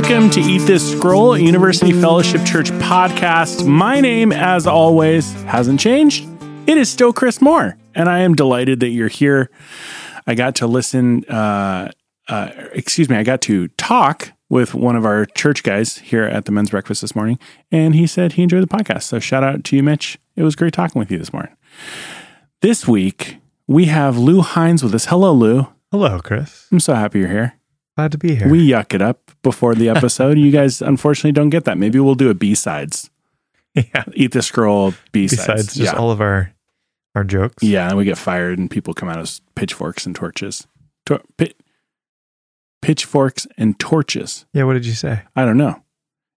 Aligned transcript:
Welcome 0.00 0.30
to 0.30 0.40
Eat 0.40 0.60
This 0.60 0.92
Scroll, 0.92 1.36
University 1.36 1.90
Fellowship 1.90 2.44
Church 2.46 2.70
podcast. 2.70 3.66
My 3.66 4.00
name, 4.00 4.30
as 4.30 4.64
always, 4.64 5.32
hasn't 5.42 5.80
changed. 5.80 6.24
It 6.68 6.78
is 6.78 6.88
still 6.88 7.12
Chris 7.12 7.40
Moore, 7.40 7.76
and 7.96 8.08
I 8.08 8.20
am 8.20 8.36
delighted 8.36 8.78
that 8.78 8.90
you're 8.90 9.08
here. 9.08 9.50
I 10.24 10.36
got 10.36 10.54
to 10.56 10.68
listen, 10.68 11.24
uh, 11.24 11.90
uh, 12.28 12.50
excuse 12.72 13.08
me, 13.10 13.16
I 13.16 13.24
got 13.24 13.40
to 13.42 13.66
talk 13.70 14.30
with 14.48 14.72
one 14.72 14.94
of 14.94 15.04
our 15.04 15.26
church 15.26 15.64
guys 15.64 15.98
here 15.98 16.22
at 16.22 16.44
the 16.44 16.52
men's 16.52 16.70
breakfast 16.70 17.00
this 17.00 17.16
morning, 17.16 17.36
and 17.72 17.96
he 17.96 18.06
said 18.06 18.34
he 18.34 18.44
enjoyed 18.44 18.62
the 18.62 18.68
podcast. 18.68 19.02
So 19.02 19.18
shout 19.18 19.42
out 19.42 19.64
to 19.64 19.74
you, 19.74 19.82
Mitch. 19.82 20.16
It 20.36 20.44
was 20.44 20.54
great 20.54 20.74
talking 20.74 21.00
with 21.00 21.10
you 21.10 21.18
this 21.18 21.32
morning. 21.32 21.56
This 22.60 22.86
week, 22.86 23.38
we 23.66 23.86
have 23.86 24.16
Lew 24.16 24.42
Hines 24.42 24.84
with 24.84 24.94
us. 24.94 25.06
Hello, 25.06 25.32
Lew. 25.32 25.66
Hello, 25.90 26.20
Chris. 26.20 26.68
I'm 26.70 26.78
so 26.78 26.94
happy 26.94 27.18
you're 27.18 27.28
here. 27.28 27.58
Glad 27.98 28.12
to 28.12 28.18
be 28.18 28.36
here. 28.36 28.48
We 28.48 28.70
yuck 28.70 28.94
it 28.94 29.02
up 29.02 29.32
before 29.42 29.74
the 29.74 29.88
episode. 29.88 30.38
you 30.38 30.52
guys 30.52 30.80
unfortunately 30.80 31.32
don't 31.32 31.50
get 31.50 31.64
that. 31.64 31.78
Maybe 31.78 31.98
we'll 31.98 32.14
do 32.14 32.30
a 32.30 32.34
B 32.34 32.54
sides. 32.54 33.10
yeah. 33.74 34.04
Eat 34.14 34.30
the 34.30 34.40
scroll 34.40 34.94
B 35.10 35.26
sides. 35.26 35.74
Just 35.74 35.94
yeah. 35.94 35.98
all 35.98 36.12
of 36.12 36.20
our 36.20 36.52
our 37.16 37.24
jokes. 37.24 37.60
yeah, 37.60 37.88
and 37.88 37.98
we 37.98 38.04
get 38.04 38.16
fired 38.16 38.56
and 38.56 38.70
people 38.70 38.94
come 38.94 39.08
out 39.08 39.18
as 39.18 39.40
pitchforks 39.56 40.06
and 40.06 40.14
torches. 40.14 40.68
Tor- 41.06 41.24
pi- 41.38 41.54
pitchforks 42.82 43.48
and 43.56 43.76
torches. 43.80 44.46
Yeah. 44.52 44.62
What 44.62 44.74
did 44.74 44.86
you 44.86 44.92
say? 44.92 45.22
I 45.34 45.44
don't 45.44 45.56
know. 45.56 45.82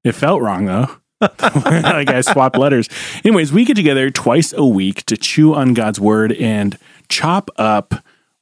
It 0.03 0.13
felt 0.13 0.41
wrong 0.41 0.66
though. 0.66 0.88
like 1.21 2.09
I 2.09 2.21
swapped 2.21 2.57
letters. 2.57 2.89
Anyways, 3.23 3.53
we 3.53 3.66
get 3.66 3.75
together 3.75 4.09
twice 4.09 4.52
a 4.52 4.66
week 4.66 5.05
to 5.05 5.16
chew 5.16 5.53
on 5.53 5.75
God's 5.75 5.99
word 5.99 6.33
and 6.33 6.80
chop 7.07 7.52
up 7.57 7.93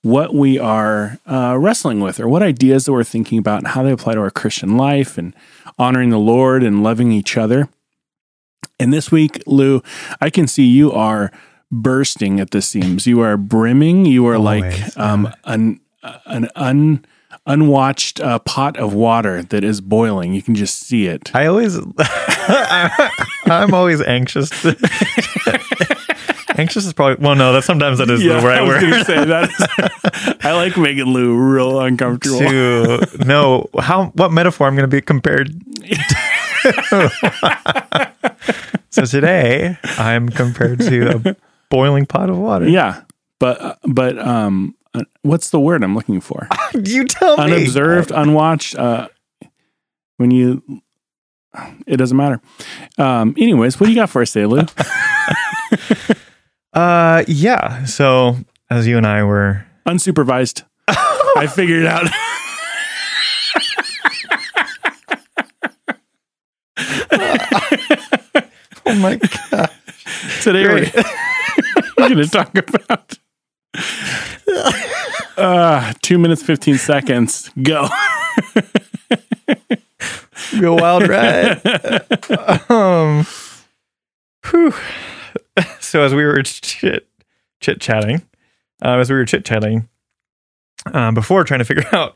what 0.02 0.34
we 0.34 0.58
are 0.58 1.20
uh, 1.26 1.58
wrestling 1.60 2.00
with 2.00 2.20
or 2.20 2.28
what 2.28 2.42
ideas 2.42 2.86
that 2.86 2.94
we're 2.94 3.04
thinking 3.04 3.38
about 3.38 3.60
and 3.60 3.68
how 3.68 3.84
they 3.84 3.92
apply 3.92 4.14
to 4.14 4.22
our 4.22 4.32
Christian 4.32 4.78
life 4.78 5.18
and 5.18 5.36
honoring 5.78 6.10
the 6.10 6.20
Lord 6.20 6.64
and 6.64 6.84
loving 6.84 7.12
each 7.12 7.38
other. 7.38 7.70
And 8.80 8.94
this 8.94 9.12
week, 9.12 9.44
Lew, 9.46 9.82
I 10.22 10.30
can 10.30 10.48
see 10.48 10.64
you 10.64 10.92
are 10.92 11.32
bursting 11.72 12.40
at 12.40 12.52
the 12.52 12.62
seams. 12.62 13.06
You 13.06 13.20
are 13.22 13.36
brimming. 13.38 14.06
You 14.06 14.26
are 14.28 14.40
like 14.40 14.64
Always, 14.64 14.98
um, 14.98 15.34
an 15.44 15.80
an 16.26 16.50
un 16.56 17.06
unwatched 17.46 18.20
uh, 18.22 18.40
pot 18.40 18.78
of 18.78 18.94
water 18.94 19.44
that 19.44 19.64
is 19.64 19.82
boiling. 19.82 20.34
You 20.34 20.42
can 20.42 20.56
just 20.56 20.82
see 20.82 21.08
it. 21.08 21.36
I 21.36 21.48
always, 21.48 21.78
I'm 23.46 23.74
always 23.74 24.02
anxious. 24.02 24.50
To, 24.62 24.76
anxious 26.60 26.86
is 26.86 26.94
probably 26.94 27.24
well. 27.24 27.36
No, 27.36 27.54
that 27.54 27.64
sometimes 27.64 27.98
that 28.00 28.10
is 28.10 28.22
the 28.22 28.34
I 28.34 28.44
right 28.44 28.62
was 28.62 28.82
word. 28.84 29.06
say 29.06 29.26
that. 29.26 29.50
Is, 29.50 30.36
I 30.46 30.52
like 30.54 30.78
making 30.78 31.06
Lew 31.06 31.36
real 31.36 31.80
uncomfortable. 31.80 32.40
to 32.40 33.08
know 33.26 33.68
how 33.80 34.08
what 34.16 34.32
metaphor 34.32 34.68
I'm 34.68 34.76
going 34.76 34.90
to 34.90 34.96
be 34.96 35.02
compared. 35.02 35.54
to. 36.62 37.12
so 38.90 39.06
today 39.06 39.78
I'm 39.98 40.30
compared 40.30 40.80
to 40.82 41.30
a 41.30 41.36
boiling 41.70 42.06
pot 42.06 42.30
of 42.30 42.38
water. 42.38 42.68
Yeah, 42.68 43.02
but 43.40 43.80
but 43.84 44.18
um, 44.20 44.76
what's 45.22 45.50
the 45.52 45.60
word 45.60 45.84
I'm 45.84 45.96
looking 45.96 46.22
for? 46.22 46.48
You 46.84 47.06
tell 47.06 47.36
me. 47.38 47.44
Unobserved, 47.44 48.12
unwatched. 48.12 48.76
Uh, 48.76 49.08
when 50.18 50.30
you, 50.32 50.62
it 51.88 51.98
doesn't 51.98 52.16
matter. 52.16 52.42
Um, 52.98 53.34
anyways, 53.40 53.80
what 53.80 53.88
do 53.88 53.92
you 53.92 53.98
got 53.98 54.10
for 54.10 54.22
us, 54.22 54.34
today, 54.34 54.46
Lew? 54.46 54.62
Uh, 56.74 57.24
yeah. 57.28 57.86
So 57.86 58.38
as 58.70 58.88
you 58.88 58.98
and 58.98 59.06
I 59.08 59.24
were 59.24 59.66
Unsupervised. 59.86 60.64
I 60.88 61.48
figured 61.48 61.86
out. 61.86 62.08
Oh 68.86 68.96
my 68.96 69.18
god! 69.18 69.70
Today 70.42 70.64
we're, 70.64 70.92
we're 71.96 72.10
going 72.10 72.18
to 72.18 72.28
talk 72.28 72.56
about 72.58 73.20
uh, 75.38 75.94
two 76.02 76.18
minutes 76.18 76.42
fifteen 76.42 76.80
seconds. 76.80 77.52
Go. 77.62 77.88
Real 80.58 80.78
wild 80.78 81.08
ride. 81.08 81.62
um, 82.70 83.28
whew. 84.50 84.74
So 85.80 86.02
as 86.04 86.14
we 86.14 86.24
were 86.24 86.42
chit 86.44 87.08
chit 87.62 87.82
chatting, 87.82 88.22
uh, 88.84 88.98
as 88.98 89.10
we 89.10 89.16
were 89.16 89.26
chit 89.26 89.46
chatting 89.46 89.88
uh, 90.94 91.12
before 91.12 91.44
trying 91.44 91.60
to 91.60 91.66
figure 91.66 91.88
out 91.94 92.16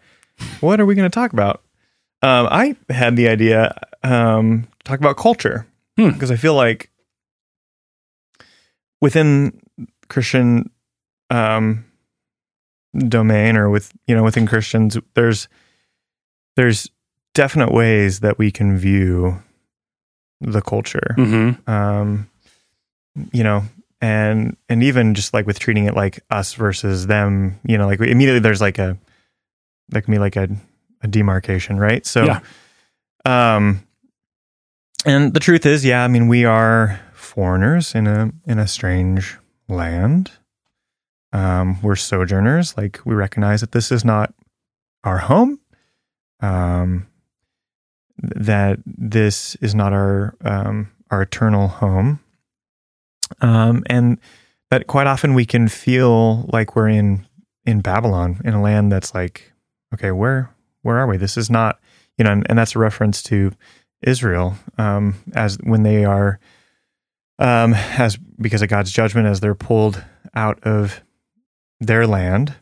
what 0.62 0.80
are 0.80 0.86
we 0.86 0.96
going 0.96 1.09
to 1.09 1.14
talk 1.14 1.34
about, 1.34 1.62
um, 2.22 2.48
I 2.50 2.76
had 2.90 3.16
the 3.16 3.28
idea 3.28 3.76
um, 4.04 4.64
to 4.80 4.84
talk 4.84 5.00
about 5.00 5.18
culture 5.18 5.68
Hmm. 5.98 6.09
because 6.09 6.31
I 6.31 6.38
feel 6.38 6.56
like 6.56 6.90
within 9.02 9.60
Christian 10.10 10.70
um, 11.30 11.86
domain 12.98 13.58
or 13.58 13.70
with 13.70 13.92
you 14.08 14.16
know 14.16 14.24
within 14.24 14.48
Christians, 14.48 14.98
there's 15.14 15.48
there's 16.56 16.90
definite 17.34 17.72
ways 17.72 18.20
that 18.22 18.38
we 18.38 18.52
can 18.52 18.78
view 18.78 19.42
the 20.42 20.62
culture. 20.62 21.16
Mm-hmm. 21.18 21.70
Um, 21.70 22.30
you 23.31 23.44
know, 23.44 23.63
and 24.01 24.57
and 24.69 24.84
even 24.84 25.13
just 25.13 25.34
like 25.34 25.46
with 25.47 25.59
treating 25.59 25.85
it 25.85 25.96
like 25.96 26.19
us 26.29 26.53
versus 26.53 27.07
them, 27.07 27.59
you 27.66 27.78
know, 27.78 27.85
like 27.88 28.00
we, 28.00 28.12
immediately 28.12 28.40
there's 28.40 28.62
like 28.62 28.79
a 28.79 28.97
there 29.90 30.01
can 30.01 30.13
be 30.13 30.18
like 30.19 30.35
a, 30.35 30.47
a 31.01 31.07
demarcation, 31.07 31.78
right? 31.78 32.06
So, 32.06 32.24
Yeah. 32.25 32.40
um, 33.25 33.85
and 35.06 35.34
the 35.34 35.40
truth 35.40 35.66
is, 35.66 35.84
yeah, 35.85 36.03
I 36.03 36.07
mean, 36.07 36.28
we 36.28 36.46
are 36.46 37.00
foreigners 37.13 37.94
in 37.96 38.07
a 38.07 38.31
in 38.46 38.59
a 38.59 38.68
strange 38.68 39.38
land. 39.68 40.31
Um, 41.31 41.81
we're 41.81 41.95
sojourners. 41.95 42.78
Like 42.78 43.00
we 43.06 43.16
recognize 43.16 43.62
that 43.62 43.72
this 43.72 43.91
is 43.91 44.06
not 44.06 44.34
our 45.03 45.18
home. 45.19 45.59
Um, 46.41 47.07
that 48.18 48.80
this 48.85 49.56
is 49.56 49.74
not 49.75 49.94
our 49.94 50.35
um, 50.41 50.91
our 51.12 51.22
eternal 51.24 51.68
home. 51.68 52.19
Um, 53.41 53.83
and 53.88 54.19
that 54.69 54.88
quite 54.88 55.07
often 55.07 55.33
we 55.33 55.45
can 55.45 55.67
feel 55.67 56.49
like 56.51 56.75
we're 56.75 56.89
in 56.89 57.25
in 57.66 57.81
Babylon, 57.81 58.41
in 58.44 58.53
a 58.53 58.61
land 58.61 58.91
that's 58.91 59.13
like, 59.13 59.53
okay, 59.94 60.11
where 60.11 60.49
where 60.81 60.97
are 60.97 61.07
we? 61.07 61.17
This 61.17 61.38
is 61.38 61.49
not, 61.49 61.79
you 62.17 62.25
know, 62.25 62.31
and, 62.31 62.45
and 62.49 62.57
that's 62.57 62.75
a 62.75 62.79
reference 62.79 63.23
to 63.23 63.51
Israel 64.01 64.55
um, 64.77 65.16
as 65.33 65.57
when 65.63 65.83
they 65.83 66.03
are, 66.03 66.39
um, 67.39 67.73
as 67.73 68.17
because 68.17 68.61
of 68.61 68.69
God's 68.69 68.91
judgment, 68.91 69.27
as 69.27 69.39
they're 69.39 69.55
pulled 69.55 70.03
out 70.35 70.59
of 70.63 71.01
their 71.79 72.05
land, 72.05 72.55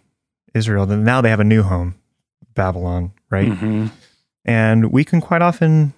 Israel. 0.54 0.86
Then 0.86 1.04
now 1.04 1.22
they 1.22 1.30
have 1.30 1.40
a 1.40 1.46
new 1.46 1.64
home, 1.64 1.96
Babylon, 2.54 3.12
right? 3.30 3.50
Mm-hmm. 3.50 3.88
And 4.46 4.92
we 4.92 5.04
can 5.04 5.22
quite 5.22 5.42
often 5.42 5.94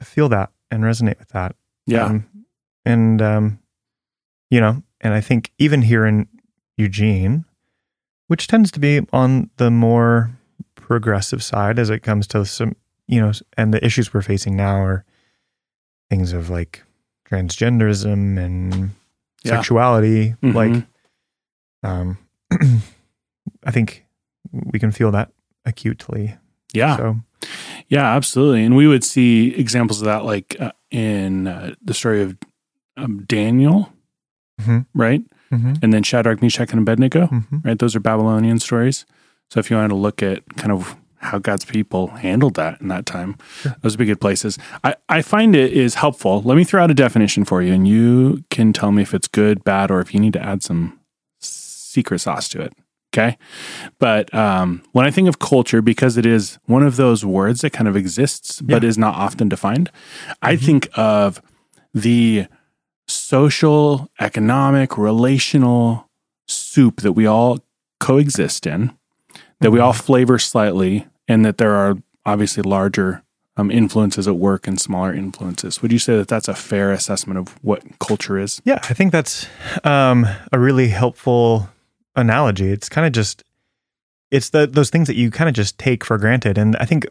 feel 0.00 0.28
that 0.30 0.50
and 0.70 0.82
resonate 0.82 1.18
with 1.18 1.28
that. 1.28 1.54
Yeah. 1.86 2.06
Um, 2.06 2.28
and, 2.84 3.22
um, 3.22 3.58
you 4.52 4.60
know, 4.60 4.82
and 5.00 5.14
I 5.14 5.22
think 5.22 5.50
even 5.58 5.80
here 5.80 6.04
in 6.04 6.28
Eugene, 6.76 7.46
which 8.28 8.46
tends 8.46 8.70
to 8.72 8.78
be 8.80 9.00
on 9.10 9.48
the 9.56 9.70
more 9.70 10.30
progressive 10.74 11.42
side 11.42 11.78
as 11.78 11.88
it 11.88 12.00
comes 12.00 12.26
to 12.28 12.44
some, 12.44 12.76
you 13.08 13.18
know, 13.18 13.32
and 13.56 13.72
the 13.72 13.82
issues 13.84 14.12
we're 14.12 14.20
facing 14.20 14.54
now 14.54 14.76
are 14.76 15.04
things 16.10 16.34
of 16.34 16.50
like 16.50 16.82
transgenderism 17.28 18.38
and 18.38 18.90
Yeah. 19.42 19.56
sexuality. 19.56 20.34
Mhm. 20.42 20.54
Like, 20.54 20.86
um, 21.82 22.18
I 23.64 23.70
think 23.70 24.04
we 24.52 24.78
can 24.78 24.92
feel 24.92 25.10
that 25.12 25.30
acutely. 25.64 26.36
yeah. 26.74 26.96
So, 26.98 27.16
Yeah, 27.88 28.14
absolutely. 28.14 28.64
And 28.64 28.76
we 28.76 28.86
would 28.86 29.02
see 29.04 29.54
examples 29.54 30.00
of 30.02 30.06
that 30.06 30.24
like 30.24 30.56
uh, 30.60 30.72
in 30.90 31.46
uh, 31.48 31.74
the 31.82 31.94
story 31.94 32.22
of 32.22 32.36
um, 32.96 33.24
Daniel, 33.26 33.91
Mhm. 34.66 34.86
right? 34.94 35.22
mhm, 35.52 35.78
And 35.82 35.92
then 35.92 36.02
Shadrach, 36.02 36.40
Meshach, 36.42 36.70
and 36.72 36.80
Abednego, 36.80 37.26
mhm. 37.26 37.64
right? 37.64 37.78
Those 37.78 37.94
are 37.96 38.00
Babylonian 38.00 38.58
stories. 38.58 39.04
So 39.50 39.60
if 39.60 39.70
you 39.70 39.76
wanted 39.76 39.88
to 39.88 39.94
look 39.96 40.22
at 40.22 40.42
kind 40.56 40.72
of 40.72 40.96
how 41.18 41.38
God's 41.38 41.64
people 41.64 42.08
handled 42.08 42.54
that 42.54 42.80
in 42.80 42.88
that 42.88 43.04
time, 43.06 43.36
Sure. 43.60 43.76
those 43.82 43.92
would 43.92 43.98
be 43.98 44.06
good 44.06 44.20
places. 44.20 44.58
I, 44.82 44.94
I 45.08 45.22
find 45.22 45.54
it 45.54 45.72
is 45.72 45.94
helpful. 45.96 46.42
Let 46.42 46.56
me 46.56 46.64
throw 46.64 46.82
out 46.82 46.90
a 46.90 46.94
definition 46.94 47.44
for 47.44 47.62
you, 47.62 47.72
and 47.72 47.86
you 47.86 48.42
can 48.50 48.72
tell 48.72 48.90
me 48.92 49.02
if 49.02 49.12
it's 49.14 49.28
good, 49.28 49.62
bad, 49.62 49.90
or 49.90 50.00
if 50.00 50.12
you 50.14 50.20
need 50.20 50.32
to 50.32 50.42
add 50.42 50.62
some 50.62 50.98
secret 51.38 52.20
sauce 52.20 52.48
to 52.48 52.60
it. 52.62 52.72
Okay. 53.14 53.36
But 53.98 54.32
um, 54.34 54.82
when 54.92 55.04
I 55.04 55.10
think 55.10 55.28
of 55.28 55.38
culture, 55.38 55.82
because 55.82 56.16
it 56.16 56.24
is 56.24 56.58
one 56.64 56.82
of 56.82 56.96
those 56.96 57.24
words 57.26 57.60
that 57.60 57.70
kind 57.70 57.86
of 57.86 57.94
exists 57.94 58.62
but 58.62 58.82
Yeah. 58.82 58.88
is 58.88 58.96
not 58.96 59.14
often 59.14 59.48
defined, 59.50 59.90
I 60.40 60.56
think 60.56 60.88
of 60.96 61.42
the 61.92 62.46
social, 63.08 64.10
economic, 64.20 64.96
relational 64.96 66.08
soup 66.46 67.00
that 67.00 67.12
we 67.12 67.26
all 67.26 67.58
coexist 68.00 68.66
in, 68.66 68.96
that 69.60 69.70
we 69.70 69.78
all 69.78 69.92
flavor 69.92 70.38
slightly, 70.38 71.06
and 71.28 71.44
that 71.44 71.58
there 71.58 71.74
are 71.74 71.96
obviously 72.24 72.62
larger 72.62 73.22
um, 73.56 73.70
influences 73.70 74.26
at 74.26 74.36
work 74.36 74.66
and 74.66 74.80
smaller 74.80 75.12
influences. 75.12 75.82
Would 75.82 75.92
you 75.92 75.98
say 75.98 76.16
that 76.16 76.28
that's 76.28 76.48
a 76.48 76.54
fair 76.54 76.92
assessment 76.92 77.38
of 77.38 77.48
what 77.62 77.82
culture 77.98 78.38
is? 78.38 78.62
Yeah, 78.64 78.80
I 78.82 78.94
think 78.94 79.12
that's 79.12 79.46
um, 79.84 80.26
a 80.52 80.58
really 80.58 80.88
helpful 80.88 81.68
analogy. 82.16 82.70
It's 82.70 82.88
kind 82.88 83.06
of 83.06 83.12
just 83.12 83.44
it's 84.30 84.50
the 84.50 84.66
those 84.66 84.90
things 84.90 85.06
that 85.08 85.16
you 85.16 85.30
kind 85.30 85.48
of 85.48 85.54
just 85.54 85.78
take 85.78 86.04
for 86.04 86.18
granted, 86.18 86.56
and 86.56 86.76
I 86.76 86.84
think 86.86 87.06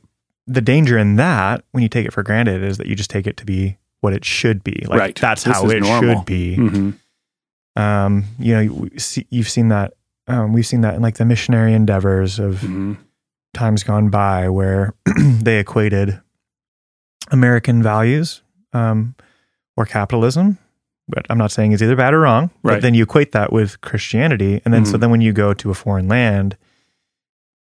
the 0.47 0.61
danger 0.61 0.97
in 0.97 1.15
that 1.17 1.63
when 1.71 1.83
you 1.83 1.89
take 1.89 2.05
it 2.05 2.13
for 2.13 2.23
granted 2.23 2.63
is 2.63 2.77
that 2.77 2.87
you 2.87 2.95
just 2.95 3.11
take 3.11 3.27
it 3.27 3.37
to 3.37 3.45
be 3.45 3.77
what 4.01 4.13
it 4.13 4.25
should 4.25 4.63
be. 4.63 4.83
Like 4.87 4.99
Right. 4.99 5.15
that's 5.15 5.43
This 5.43 5.55
how 5.55 5.69
it 5.69 5.79
normal. 5.81 6.17
should 6.17 6.25
be. 6.25 6.57
Mm-hmm. 6.57 7.81
Um, 7.81 8.25
you 8.37 8.53
know, 8.53 8.87
you've 9.29 9.49
seen 9.49 9.69
that. 9.69 9.93
Um, 10.27 10.53
we've 10.53 10.65
seen 10.67 10.81
that 10.81 10.95
in 10.95 11.01
like 11.01 11.15
the 11.17 11.25
missionary 11.25 11.73
endeavors 11.73 12.37
of 12.39 12.55
Mm-hmm. 12.61 12.93
times 13.53 13.83
gone 13.83 14.09
by 14.09 14.49
where 14.49 14.93
they 15.19 15.59
equated 15.59 16.19
American 17.31 17.81
values 17.83 18.41
um, 18.73 19.15
or 19.77 19.85
capitalism. 19.85 20.57
But 21.07 21.25
I'm 21.29 21.37
not 21.37 21.51
saying 21.51 21.71
it's 21.73 21.81
either 21.81 21.95
bad 21.95 22.13
or 22.13 22.21
wrong. 22.21 22.51
Right. 22.63 22.75
But 22.75 22.81
then 22.81 22.93
you 22.93 23.03
equate 23.03 23.31
that 23.33 23.51
with 23.51 23.81
Christianity, 23.81 24.61
and 24.63 24.73
then 24.73 24.85
so 24.85 24.97
Mhm. 24.97 25.01
then 25.01 25.11
when 25.11 25.21
you 25.21 25.33
go 25.33 25.53
to 25.53 25.69
a 25.69 25.73
foreign 25.73 26.07
land, 26.07 26.55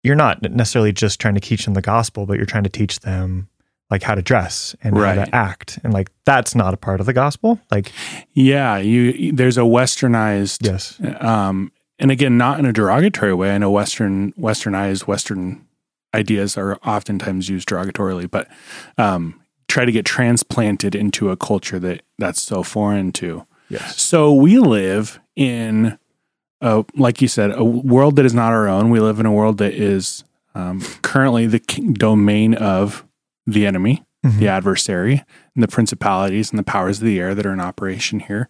you're 0.02 0.14
not 0.14 0.40
necessarily 0.42 0.92
just 0.92 1.20
trying 1.20 1.34
to 1.34 1.40
teach 1.40 1.64
them 1.64 1.74
the 1.74 1.82
gospel, 1.82 2.24
but 2.26 2.36
you're 2.36 2.46
trying 2.46 2.62
to 2.64 2.70
teach 2.70 3.00
them 3.00 3.48
like 3.90 4.02
how 4.02 4.14
to 4.14 4.22
dress 4.22 4.74
and 4.82 4.96
how 4.96 5.14
to 5.14 5.34
act, 5.34 5.78
and 5.84 5.92
like 5.92 6.10
that's 6.24 6.54
not 6.54 6.74
a 6.74 6.76
part 6.76 7.00
of 7.00 7.06
the 7.06 7.12
gospel. 7.12 7.60
Like 7.70 7.92
Yeah, 8.32 8.78
you 8.78 9.32
there's 9.32 9.58
a 9.58 9.62
westernized 9.62 10.66
yes, 10.66 11.00
um, 11.20 11.72
and 11.98 12.10
again, 12.10 12.36
not 12.36 12.58
in 12.58 12.66
a 12.66 12.72
derogatory 12.72 13.34
way. 13.34 13.54
I 13.54 13.58
know 13.58 13.70
Western, 13.70 14.32
Westernized, 14.32 15.06
Western 15.06 15.66
ideas 16.14 16.56
are 16.56 16.76
oftentimes 16.84 17.48
used 17.48 17.68
derogatorily, 17.68 18.30
but 18.30 18.48
um, 18.98 19.40
try 19.68 19.84
to 19.84 19.92
get 19.92 20.04
transplanted 20.04 20.94
into 20.94 21.30
a 21.30 21.36
culture 21.36 21.78
that 21.78 22.02
that's 22.18 22.42
so 22.42 22.62
foreign 22.62 23.12
to. 23.12 23.46
yes, 23.68 24.00
So 24.00 24.32
we 24.32 24.58
live 24.58 25.20
in, 25.34 25.98
a, 26.60 26.84
like 26.96 27.22
you 27.22 27.28
said, 27.28 27.52
a 27.52 27.64
world 27.64 28.16
that 28.16 28.26
is 28.26 28.34
not 28.34 28.52
our 28.52 28.68
own. 28.68 28.90
We 28.90 29.00
live 29.00 29.20
in 29.20 29.26
a 29.26 29.32
world 29.32 29.58
that 29.58 29.74
is 29.74 30.24
um, 30.54 30.80
currently 31.02 31.46
the 31.46 31.58
domain 31.58 32.54
of 32.54 33.05
the 33.46 33.66
enemy, 33.66 34.04
Mhm. 34.24 34.38
the 34.38 34.48
adversary, 34.48 35.24
and 35.54 35.62
the 35.62 35.68
principalities 35.68 36.50
and 36.50 36.58
the 36.58 36.62
powers 36.64 36.98
of 36.98 37.04
the 37.04 37.18
air 37.20 37.34
that 37.34 37.46
are 37.46 37.52
in 37.52 37.60
operation 37.60 38.20
here. 38.20 38.48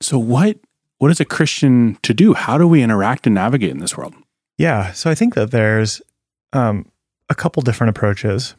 So 0.00 0.18
what 0.18 0.58
what 0.98 1.10
is 1.10 1.18
a 1.20 1.24
Christian 1.24 1.96
to 2.02 2.12
do? 2.12 2.34
How 2.34 2.58
do 2.58 2.68
we 2.68 2.82
interact 2.82 3.26
and 3.26 3.34
navigate 3.34 3.70
in 3.70 3.78
this 3.78 3.96
world? 3.96 4.14
Yeah. 4.58 4.92
So 4.92 5.10
I 5.10 5.14
think 5.14 5.34
that 5.34 5.50
there's 5.50 6.02
um, 6.52 6.90
a 7.30 7.34
couple 7.34 7.62
different 7.62 7.88
approaches 7.96 8.54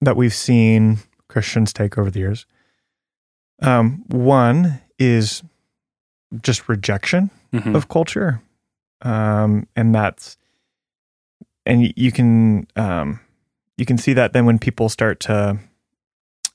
that 0.00 0.16
we've 0.16 0.32
seen 0.32 0.98
Christians 1.28 1.74
take 1.74 1.98
over 1.98 2.10
the 2.10 2.20
years. 2.20 2.46
Um, 3.60 4.04
one 4.08 4.80
is 4.98 5.42
just 6.42 6.68
rejection 6.70 7.30
Mhm. 7.52 7.74
of 7.74 7.88
culture. 7.88 8.40
Um, 9.02 9.66
and 9.76 9.94
that's, 9.94 10.38
and 11.66 11.92
you 11.96 12.12
can, 12.12 12.66
um, 12.76 13.20
you 13.76 13.84
can 13.84 13.98
see 13.98 14.12
that 14.12 14.32
then 14.32 14.46
when 14.46 14.58
people 14.58 14.88
start 14.88 15.20
to 15.20 15.58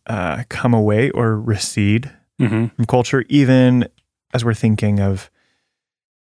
uh, 0.07 0.43
come 0.49 0.73
away 0.73 1.09
or 1.11 1.39
recede 1.39 2.09
Mhm. 2.39 2.73
from 2.75 2.85
culture, 2.85 3.25
even 3.29 3.87
as 4.33 4.45
we're 4.45 4.53
thinking 4.53 4.99
of 4.99 5.29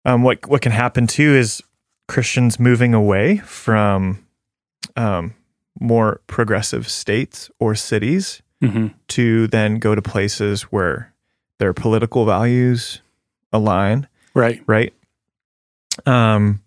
um, 0.04 0.22
what 0.22 0.46
what 0.48 0.62
can 0.62 0.72
happen 0.72 1.06
too 1.06 1.34
is 1.34 1.62
Christians 2.08 2.58
moving 2.58 2.94
away 2.94 3.36
from 3.38 4.24
um, 4.96 5.34
more 5.78 6.20
progressive 6.26 6.88
states 6.88 7.50
or 7.60 7.74
cities 7.74 8.42
Mhm. 8.62 8.94
to 9.08 9.46
then 9.48 9.78
go 9.78 9.94
to 9.94 10.02
places 10.02 10.62
where 10.62 11.12
their 11.58 11.72
political 11.72 12.24
values 12.26 13.00
align, 13.52 14.08
Right. 14.34 14.62
right? 14.66 14.92
Um, 16.06 16.60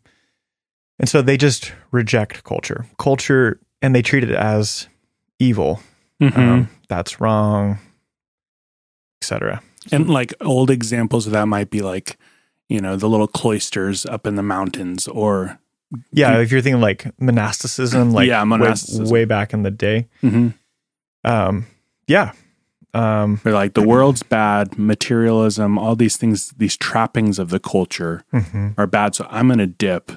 and 0.99 1.09
so 1.09 1.21
they 1.21 1.37
just 1.37 1.73
reject 1.91 2.43
culture, 2.43 2.85
culture, 2.97 3.59
and 3.83 3.93
they 3.93 4.01
treat 4.01 4.23
it 4.23 4.31
as 4.31 4.87
evil. 5.37 5.79
Mhm. 6.21 6.37
Um, 6.37 6.69
that's 6.87 7.21
wrong, 7.21 7.77
etc. 9.21 9.61
and 9.91 10.09
like 10.09 10.33
old 10.41 10.69
examples 10.69 11.25
of 11.27 11.33
that 11.33 11.47
might 11.47 11.69
be 11.69 11.81
like, 11.81 12.17
you 12.69 12.79
know, 12.79 12.95
the 12.95 13.09
little 13.09 13.27
cloisters 13.27 14.05
up 14.05 14.25
in 14.25 14.35
the 14.35 14.43
mountains 14.43 15.07
or 15.07 15.59
Yeah, 16.11 16.39
if 16.39 16.51
you're 16.51 16.61
thinking 16.61 16.81
like 16.81 17.11
monasticism, 17.19 18.11
like 18.11 18.27
Yeah, 18.27 18.41
way- 18.41 18.47
monasticism. 18.49 19.09
Way, 19.09 19.25
back 19.25 19.53
in 19.53 19.63
the 19.63 19.71
day. 19.71 20.07
Mhm. 20.23 20.53
Um, 21.23 21.65
yeah. 22.07 22.31
Um, 22.95 23.41
or 23.43 23.51
like 23.51 23.73
the 23.73 23.81
world's 23.87 24.21
bad, 24.23 24.77
materialism, 24.77 25.77
all 25.79 25.95
these 25.95 26.15
things, 26.15 26.53
these 26.57 26.77
trappings 26.77 27.39
of 27.39 27.49
the 27.49 27.59
culture 27.59 28.23
mhm. 28.31 28.75
are 28.77 28.85
bad. 28.87 29.15
So 29.15 29.27
I'm 29.31 29.47
going 29.47 29.57
to 29.59 29.67
dip 29.67 30.11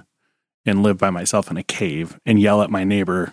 and 0.66 0.82
live 0.82 0.98
by 0.98 1.08
myself 1.10 1.50
in 1.50 1.56
a 1.56 1.62
cave 1.62 2.18
and 2.26 2.38
yell 2.40 2.60
at 2.62 2.70
my 2.70 2.84
neighbor 2.84 3.32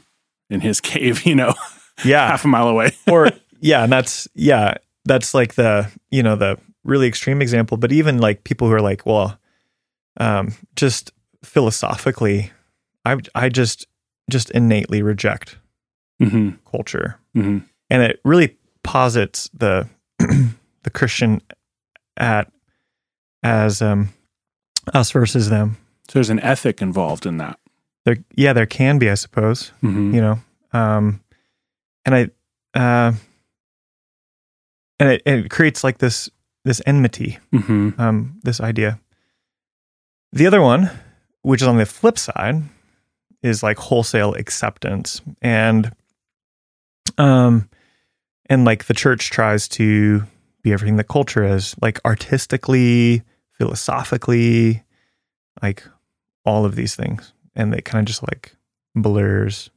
in 0.53 0.61
his 0.61 0.79
cave, 0.81 1.25
you 1.25 1.35
know, 1.35 1.53
Yeah. 2.05 2.27
half 2.27 2.45
a 2.45 2.47
mile 2.47 2.67
away. 2.67 2.91
or 3.07 3.29
yeah, 3.59 3.83
and 3.83 3.91
that's 3.91 4.27
yeah, 4.35 4.75
that's 5.05 5.33
like 5.33 5.55
the 5.55 5.91
you 6.11 6.23
know 6.23 6.35
the 6.35 6.57
really 6.83 7.07
extreme 7.07 7.41
example. 7.41 7.77
But 7.77 7.91
even 7.91 8.17
like 8.19 8.43
people 8.43 8.67
who 8.67 8.73
are 8.73 8.81
like, 8.81 9.05
well, 9.05 9.37
um, 10.19 10.53
just 10.75 11.11
philosophically, 11.43 12.51
I 13.05 13.17
I 13.35 13.49
just 13.49 13.87
just 14.29 14.49
innately 14.51 15.01
reject 15.01 15.57
hmm 16.19 16.51
culture, 16.69 17.19
hmm 17.33 17.59
and 17.89 18.01
it 18.03 18.19
really 18.23 18.57
posits 18.83 19.49
the 19.53 19.87
the 20.19 20.89
Christian 20.93 21.41
at 22.17 22.51
as 23.43 23.81
um 23.81 24.09
us 24.93 25.11
versus 25.11 25.49
them. 25.49 25.77
So 26.09 26.13
there's 26.15 26.29
an 26.29 26.39
ethic 26.41 26.81
involved 26.81 27.25
in 27.25 27.37
that. 27.37 27.59
There, 28.05 28.17
yeah, 28.35 28.53
there 28.53 28.65
can 28.65 28.99
be, 28.99 29.09
I 29.09 29.15
suppose. 29.15 29.71
hmm 29.81 30.13
you 30.13 30.21
know 30.21 30.39
um 30.73 31.21
and 32.05 32.15
i 32.15 32.21
uh 32.73 33.13
and 34.99 35.09
it, 35.11 35.21
it 35.25 35.49
creates 35.49 35.83
like 35.83 35.99
this 35.99 36.29
this 36.65 36.81
enmity 36.85 37.37
hmm 37.51 37.89
um 37.97 38.39
this 38.43 38.59
idea. 38.61 38.99
The 40.31 40.47
other 40.47 40.61
one 40.61 40.89
which 41.43 41.61
is 41.61 41.67
on 41.67 41.77
the 41.77 41.85
flip 41.85 42.17
side 42.17 42.63
is 43.41 43.61
like 43.61 43.77
wholesale 43.77 44.33
acceptance. 44.33 45.21
And 45.41 45.91
um 47.17 47.69
and 48.47 48.65
like 48.65 48.85
the 48.85 48.93
church 48.93 49.29
tries 49.29 49.67
to 49.69 50.23
be 50.63 50.73
everything 50.73 50.95
that 50.97 51.07
culture 51.07 51.43
is 51.43 51.75
like 51.81 51.99
artistically 52.05 53.21
philosophically 53.57 54.83
like 55.61 55.83
all 56.45 56.65
of 56.65 56.75
these 56.75 56.95
things 56.95 57.33
and 57.55 57.73
it 57.73 57.85
kind 57.85 58.01
of 58.01 58.05
just 58.07 58.23
like 58.23 58.55
blurs 58.95 59.69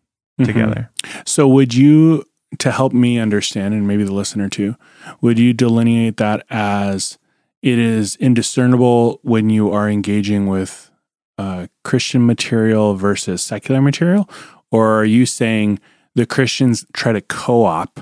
together 0.44 0.90
So 1.24 1.48
would 1.48 1.74
you, 1.74 2.24
to 2.58 2.70
help 2.70 2.92
me 2.92 3.18
understand, 3.18 3.74
and 3.74 3.86
maybe 3.86 4.04
the 4.04 4.12
listener 4.12 4.48
too, 4.48 4.76
would 5.20 5.38
you 5.38 5.52
delineate 5.52 6.18
that 6.18 6.44
as 6.50 7.18
it 7.62 7.78
is 7.78 8.16
indiscernible 8.16 9.18
when 9.22 9.50
you 9.50 9.72
are 9.72 9.88
engaging 9.88 10.46
with 10.46 10.90
uh, 11.38 11.66
Christian 11.84 12.26
material 12.26 12.94
versus 12.94 13.42
secular 13.42 13.80
material? 13.80 14.28
Or 14.70 14.98
are 14.98 15.04
you 15.04 15.26
saying 15.26 15.78
the 16.14 16.26
Christians 16.26 16.84
try 16.92 17.12
to 17.12 17.20
co 17.20 17.64
op 17.64 18.00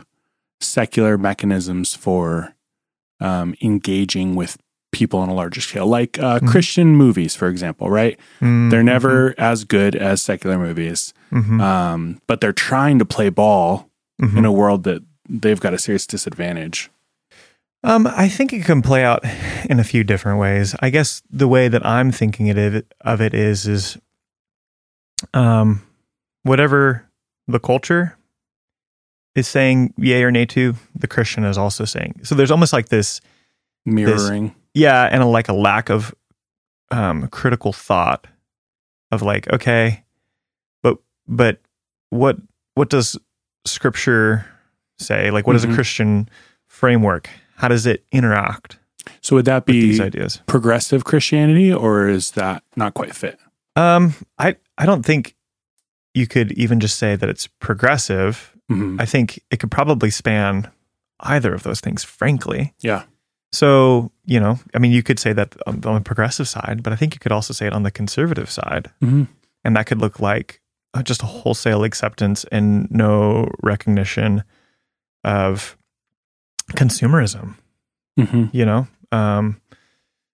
secular 0.61 1.19
mechanisms 1.19 1.95
for 1.95 2.55
um, 3.21 3.55
engaging 3.63 4.35
with 4.35 4.59
people 4.95 5.19
on 5.21 5.29
a 5.29 5.35
larger 5.35 5.61
scale, 5.61 5.87
like 5.87 6.19
uh, 6.19 6.39
Mhm. 6.41 6.49
Christian 6.49 6.97
movies, 6.97 7.35
for 7.37 7.49
example, 7.49 7.91
right? 7.91 8.19
Mm, 8.41 8.71
They're 8.71 8.83
never 8.83 9.35
as 9.39 9.65
good 9.65 9.95
as 9.97 10.23
secular 10.23 10.59
movies, 10.59 11.13
mhm, 11.33 11.61
um, 11.61 12.21
but 12.27 12.41
they're 12.41 12.53
trying 12.53 12.99
to 13.01 13.05
play 13.05 13.29
ball 13.31 13.89
in 14.21 14.45
a 14.45 14.53
world 14.53 14.85
that 14.85 15.03
they've 15.29 15.61
got 15.61 15.75
a 15.75 15.79
serious 15.79 16.07
disadvantage. 16.07 16.89
Um, 17.83 18.07
I 18.07 18.29
think 18.29 18.53
it 18.55 18.65
can 18.65 18.81
play 18.81 19.05
out 19.05 19.23
in 19.69 19.79
a 19.81 19.85
few 19.85 20.05
different 20.05 20.39
ways. 20.39 20.75
I 20.81 20.89
guess 20.89 21.21
the 21.31 21.49
way 21.49 21.69
that 21.69 21.85
I'm 21.85 22.11
thinking 22.13 22.47
it 22.47 22.57
of, 22.57 22.83
of 23.03 23.21
it 23.21 23.35
is 23.35 23.67
is 23.67 23.99
um 25.35 25.83
whatever 26.43 27.05
the 27.49 27.59
culture 27.59 28.17
is 29.35 29.49
saying 29.49 29.93
yay 29.99 30.23
or 30.23 30.31
nay 30.31 30.47
to, 30.47 30.75
the 30.95 31.09
Christian 31.09 31.45
is 31.45 31.59
also 31.59 31.85
saying. 31.85 32.21
So 32.23 32.35
there's 32.35 32.51
almost 32.53 32.73
like 32.73 32.89
this 32.89 33.21
Mirroring. 33.85 34.55
Yeah, 34.75 35.09
and 35.11 35.23
a, 35.23 35.27
like 35.27 35.49
a 35.49 35.53
lack 35.55 35.89
of 35.91 36.15
um 36.91 37.29
critical 37.29 37.73
thought 37.73 38.27
of 39.11 39.23
like, 39.23 39.51
okay, 39.53 40.05
but 40.83 40.99
but 41.27 41.61
what 42.11 42.37
what 42.75 42.91
does 42.91 43.17
scripture 43.65 44.45
say? 44.99 45.31
Like 45.31 45.47
what 45.47 45.57
is 45.57 45.65
Mhm. 45.65 45.73
a 45.73 45.75
Christian 45.75 46.29
framework? 46.67 47.29
How 47.57 47.69
does 47.69 47.87
it 47.87 48.05
interact 48.13 48.79
So 49.21 49.37
would 49.37 49.45
that 49.47 49.67
with 49.67 49.75
these 49.75 49.99
be 49.99 50.05
ideas? 50.05 50.43
progressive 50.47 51.05
Christianity, 51.05 51.73
or 51.73 52.09
is 52.09 52.33
that 52.33 52.63
not 52.77 52.95
quite 52.95 53.15
fit? 53.15 53.39
Um, 53.77 54.15
I 54.39 54.57
I 54.79 54.87
don't 54.87 55.05
think 55.05 55.35
you 56.15 56.27
could 56.27 56.53
even 56.53 56.79
just 56.81 56.97
say 56.99 57.17
that 57.17 57.29
it's 57.29 57.47
progressive. 57.59 58.53
Mhm. 58.71 59.01
I 59.01 59.05
think 59.07 59.41
it 59.51 59.59
could 59.59 59.71
probably 59.71 60.11
span 60.11 60.71
either 61.21 61.53
of 61.55 61.63
those 61.65 61.81
things, 61.81 62.05
frankly. 62.05 62.73
Yeah. 62.81 63.03
So, 63.55 64.11
you 64.27 64.41
know, 64.41 64.59
I 64.75 64.79
mean, 64.81 64.91
you 64.91 65.05
could 65.05 65.21
say 65.21 65.33
that 65.33 65.55
on, 65.65 65.81
the 65.81 66.01
progressive 66.01 66.49
side, 66.49 66.83
but 66.83 66.93
I 66.93 66.97
think 66.97 67.15
you 67.15 67.21
could 67.21 67.31
also 67.31 67.53
say 67.55 67.67
it 67.69 67.73
on 67.73 67.85
the 67.85 67.91
conservative 67.93 68.51
side. 68.51 68.91
Mhm. 69.01 69.29
And 69.65 69.77
that 69.77 69.87
could 69.87 70.01
look 70.01 70.19
like 70.19 70.61
uh, 70.93 71.03
just 71.03 71.23
a 71.23 71.27
wholesale 71.27 71.85
acceptance 71.85 72.45
and 72.53 72.91
no 72.91 73.49
recognition 73.63 74.43
of 75.23 75.77
consumerism, 76.73 77.55
Mhm. 78.19 78.51
you 78.53 78.65
know? 78.65 78.87
Um, 79.13 79.61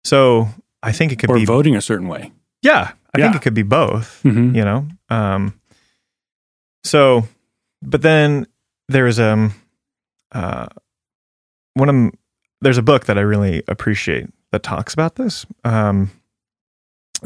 so 0.04 0.48
I 0.82 0.92
think 0.92 1.12
it 1.12 1.18
could 1.18 1.30
Or 1.30 1.36
be, 1.36 1.44
voting 1.44 1.76
a 1.76 1.80
certain 1.82 2.08
way. 2.08 2.32
yeah, 2.62 2.92
I 3.14 3.18
think 3.20 3.36
it 3.36 3.42
could 3.42 3.54
be 3.54 3.62
both, 3.62 4.20
Mhm. 4.24 4.54
you 4.54 4.64
know? 4.64 4.88
Um, 5.10 5.54
so, 6.84 7.26
but 7.82 8.00
then 8.02 8.46
there 8.88 9.06
is, 9.06 9.18
um, 9.20 9.52
uh, 10.32 10.66
one 11.74 11.88
of 11.88 12.12
there's 12.60 12.78
a 12.78 12.82
book 12.82 13.06
that 13.06 13.16
I 13.18 13.22
really 13.22 13.62
appreciate 13.68 14.26
that 14.52 14.62
talks 14.62 14.92
about 14.94 15.14
this. 15.16 15.46
Um, 15.64 16.10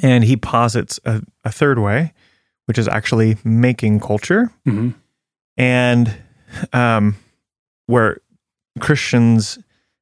and 0.02 0.24
he 0.24 0.36
posits 0.36 0.98
a, 1.04 1.22
a 1.44 1.50
third 1.52 1.78
way, 1.78 2.12
which 2.66 2.78
is 2.78 2.88
actually 2.88 3.36
making 3.44 4.00
culture 4.00 4.50
Mhm. 4.66 4.94
and 5.56 6.16
um, 6.72 7.16
where 7.86 8.18
Christians 8.80 9.58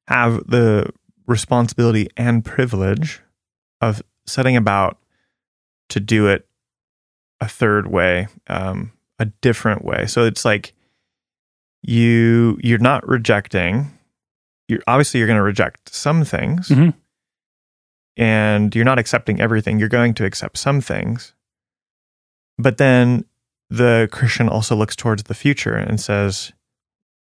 have 0.07 0.45
the 0.47 0.89
responsibility 1.27 2.09
and 2.17 2.43
privilege 2.43 3.21
of 3.81 4.01
setting 4.25 4.55
about 4.57 4.97
to 5.89 5.99
do 5.99 6.27
it 6.27 6.47
a 7.39 7.47
third 7.47 7.87
way, 7.87 8.27
um, 8.47 8.91
a 9.19 9.25
different 9.25 9.83
way. 9.85 10.05
So 10.05 10.25
it's 10.25 10.43
like 10.45 10.73
you 11.81 12.57
you're 12.63 12.77
not 12.79 13.07
rejecting. 13.07 13.97
You're 14.67 14.81
obviously 14.87 15.19
you're 15.19 15.27
going 15.27 15.37
to 15.37 15.43
reject 15.43 15.93
some 15.93 16.23
things, 16.23 16.69
Mhm. 16.69 16.93
and 18.17 18.73
you're 18.75 18.85
not 18.85 18.99
accepting 18.99 19.41
everything. 19.41 19.79
You're 19.79 19.89
going 19.89 20.13
to 20.15 20.25
accept 20.25 20.57
some 20.57 20.81
things, 20.81 21.33
but 22.57 22.77
then 22.77 23.25
the 23.69 24.07
Christian 24.11 24.47
also 24.49 24.75
looks 24.75 24.95
towards 24.95 25.23
the 25.23 25.33
future 25.33 25.75
and 25.75 25.99
says, 25.99 26.51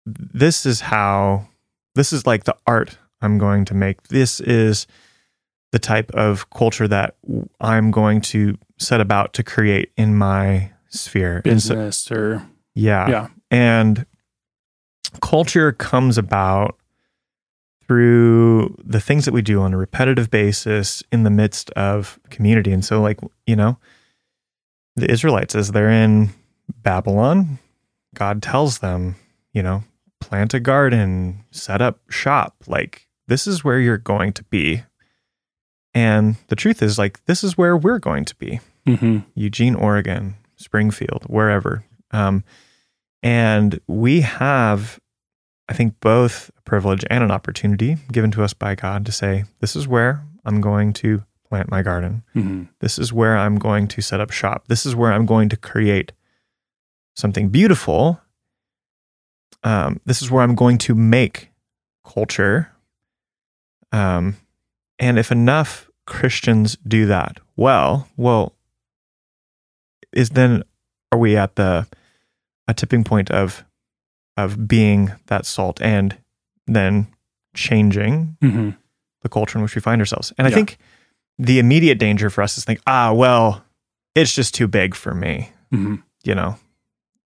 "This 0.06 0.66
is 0.66 0.80
how. 0.82 1.48
This 1.94 2.12
is 2.12 2.26
like 2.26 2.44
the 2.44 2.56
art 2.66 2.98
I'm 3.20 3.38
going 3.38 3.64
to 3.66 3.74
make. 3.74 4.04
This 4.08 4.40
is." 4.40 4.86
the 5.72 5.78
type 5.78 6.10
of 6.16 6.50
culture 6.50 6.88
that 6.88 7.14
I'm 7.60 7.92
going 7.92 8.20
to 8.22 8.58
set 8.80 9.00
about 9.00 9.32
to 9.34 9.44
create 9.44 9.92
in 9.96 10.16
my 10.16 10.72
sphere. 10.88 11.42
And 11.44 11.62
so- 11.62 11.76
Business 11.76 12.10
or 12.10 12.44
yeah. 12.74 13.08
Yeah. 13.08 13.26
And 13.52 14.04
culture 15.22 15.70
comes 15.70 16.18
about 16.18 16.76
through 17.90 18.72
the 18.84 19.00
things 19.00 19.24
that 19.24 19.34
we 19.34 19.42
do 19.42 19.60
on 19.60 19.74
a 19.74 19.76
repetitive 19.76 20.30
basis 20.30 21.02
in 21.10 21.24
the 21.24 21.30
midst 21.30 21.70
of 21.70 22.20
community. 22.30 22.70
And 22.70 22.84
so, 22.84 23.02
like, 23.02 23.18
you 23.48 23.56
know, 23.56 23.78
the 24.94 25.10
Israelites, 25.10 25.56
as 25.56 25.72
they're 25.72 25.90
in 25.90 26.30
Babylon, 26.72 27.58
God 28.14 28.44
tells 28.44 28.78
them, 28.78 29.16
you 29.52 29.60
know, 29.60 29.82
plant 30.20 30.54
a 30.54 30.60
garden, 30.60 31.44
set 31.50 31.82
up 31.82 31.98
shop. 32.08 32.54
Like, 32.68 33.08
this 33.26 33.48
is 33.48 33.64
where 33.64 33.80
you're 33.80 33.98
going 33.98 34.34
to 34.34 34.44
be. 34.44 34.84
And 35.92 36.36
the 36.46 36.54
truth 36.54 36.84
is, 36.84 36.96
like, 36.96 37.24
this 37.24 37.42
is 37.42 37.58
where 37.58 37.76
we're 37.76 37.98
going 37.98 38.24
to 38.26 38.36
be. 38.36 38.60
Mhm. 38.86 39.24
Eugene, 39.34 39.74
Oregon, 39.74 40.36
Springfield, 40.54 41.24
wherever. 41.24 41.82
Um, 42.12 42.44
and 43.20 43.80
we 43.88 44.20
have, 44.20 45.00
I 45.70 45.72
think, 45.72 46.00
both 46.00 46.50
a 46.58 46.62
privilege 46.62 47.04
and 47.08 47.22
an 47.22 47.30
opportunity 47.30 47.96
given 48.10 48.32
to 48.32 48.42
us 48.42 48.52
by 48.52 48.74
God 48.74 49.06
to 49.06 49.12
say, 49.12 49.44
this 49.60 49.76
is 49.76 49.86
where 49.86 50.22
I'm 50.44 50.60
going 50.60 50.92
to 50.94 51.22
plant 51.48 51.70
my 51.70 51.80
garden. 51.82 52.24
Mhm. 52.34 52.68
This 52.80 52.98
is 52.98 53.12
where 53.12 53.36
I'm 53.36 53.56
going 53.56 53.86
to 53.88 54.00
set 54.02 54.20
up 54.20 54.30
shop. 54.32 54.64
This 54.68 54.84
is 54.84 54.94
where 54.96 55.12
I'm 55.12 55.26
going 55.26 55.48
to 55.48 55.56
create 55.56 56.12
something 57.14 57.48
beautiful. 57.50 58.20
Um, 59.62 60.00
this 60.04 60.22
is 60.22 60.30
where 60.30 60.42
I'm 60.42 60.54
going 60.54 60.78
to 60.78 60.94
make 60.94 61.50
culture. 62.04 62.72
Um, 63.92 64.36
and 64.98 65.18
if 65.18 65.30
enough 65.30 65.88
Christians 66.06 66.76
do 66.86 67.06
that 67.06 67.38
well, 67.56 68.08
well, 68.16 68.54
is 70.12 70.30
then 70.30 70.64
are 71.12 71.18
we 71.18 71.36
at 71.36 71.54
the 71.56 71.86
a 72.66 72.74
tipping 72.74 73.04
point 73.04 73.30
of 73.30 73.64
of 74.44 74.66
being 74.68 75.12
that 75.26 75.46
salt 75.46 75.80
and 75.82 76.16
then 76.66 77.06
changing 77.54 78.36
Mhm. 78.42 78.76
the 79.22 79.28
culture 79.28 79.58
in 79.58 79.62
which 79.62 79.74
we 79.74 79.80
find 79.80 80.00
ourselves. 80.00 80.32
And 80.38 80.46
I 80.46 80.50
Yeah. 80.50 80.56
think 80.56 80.78
the 81.38 81.58
immediate 81.58 81.98
danger 81.98 82.30
for 82.30 82.42
us 82.42 82.56
is 82.58 82.64
think, 82.64 82.80
ah, 82.86 83.12
well, 83.12 83.64
it's 84.14 84.34
just 84.34 84.54
too 84.54 84.68
big 84.68 84.94
for 84.94 85.14
me. 85.14 85.50
Mhm. 85.72 86.02
You 86.24 86.34
know, 86.34 86.56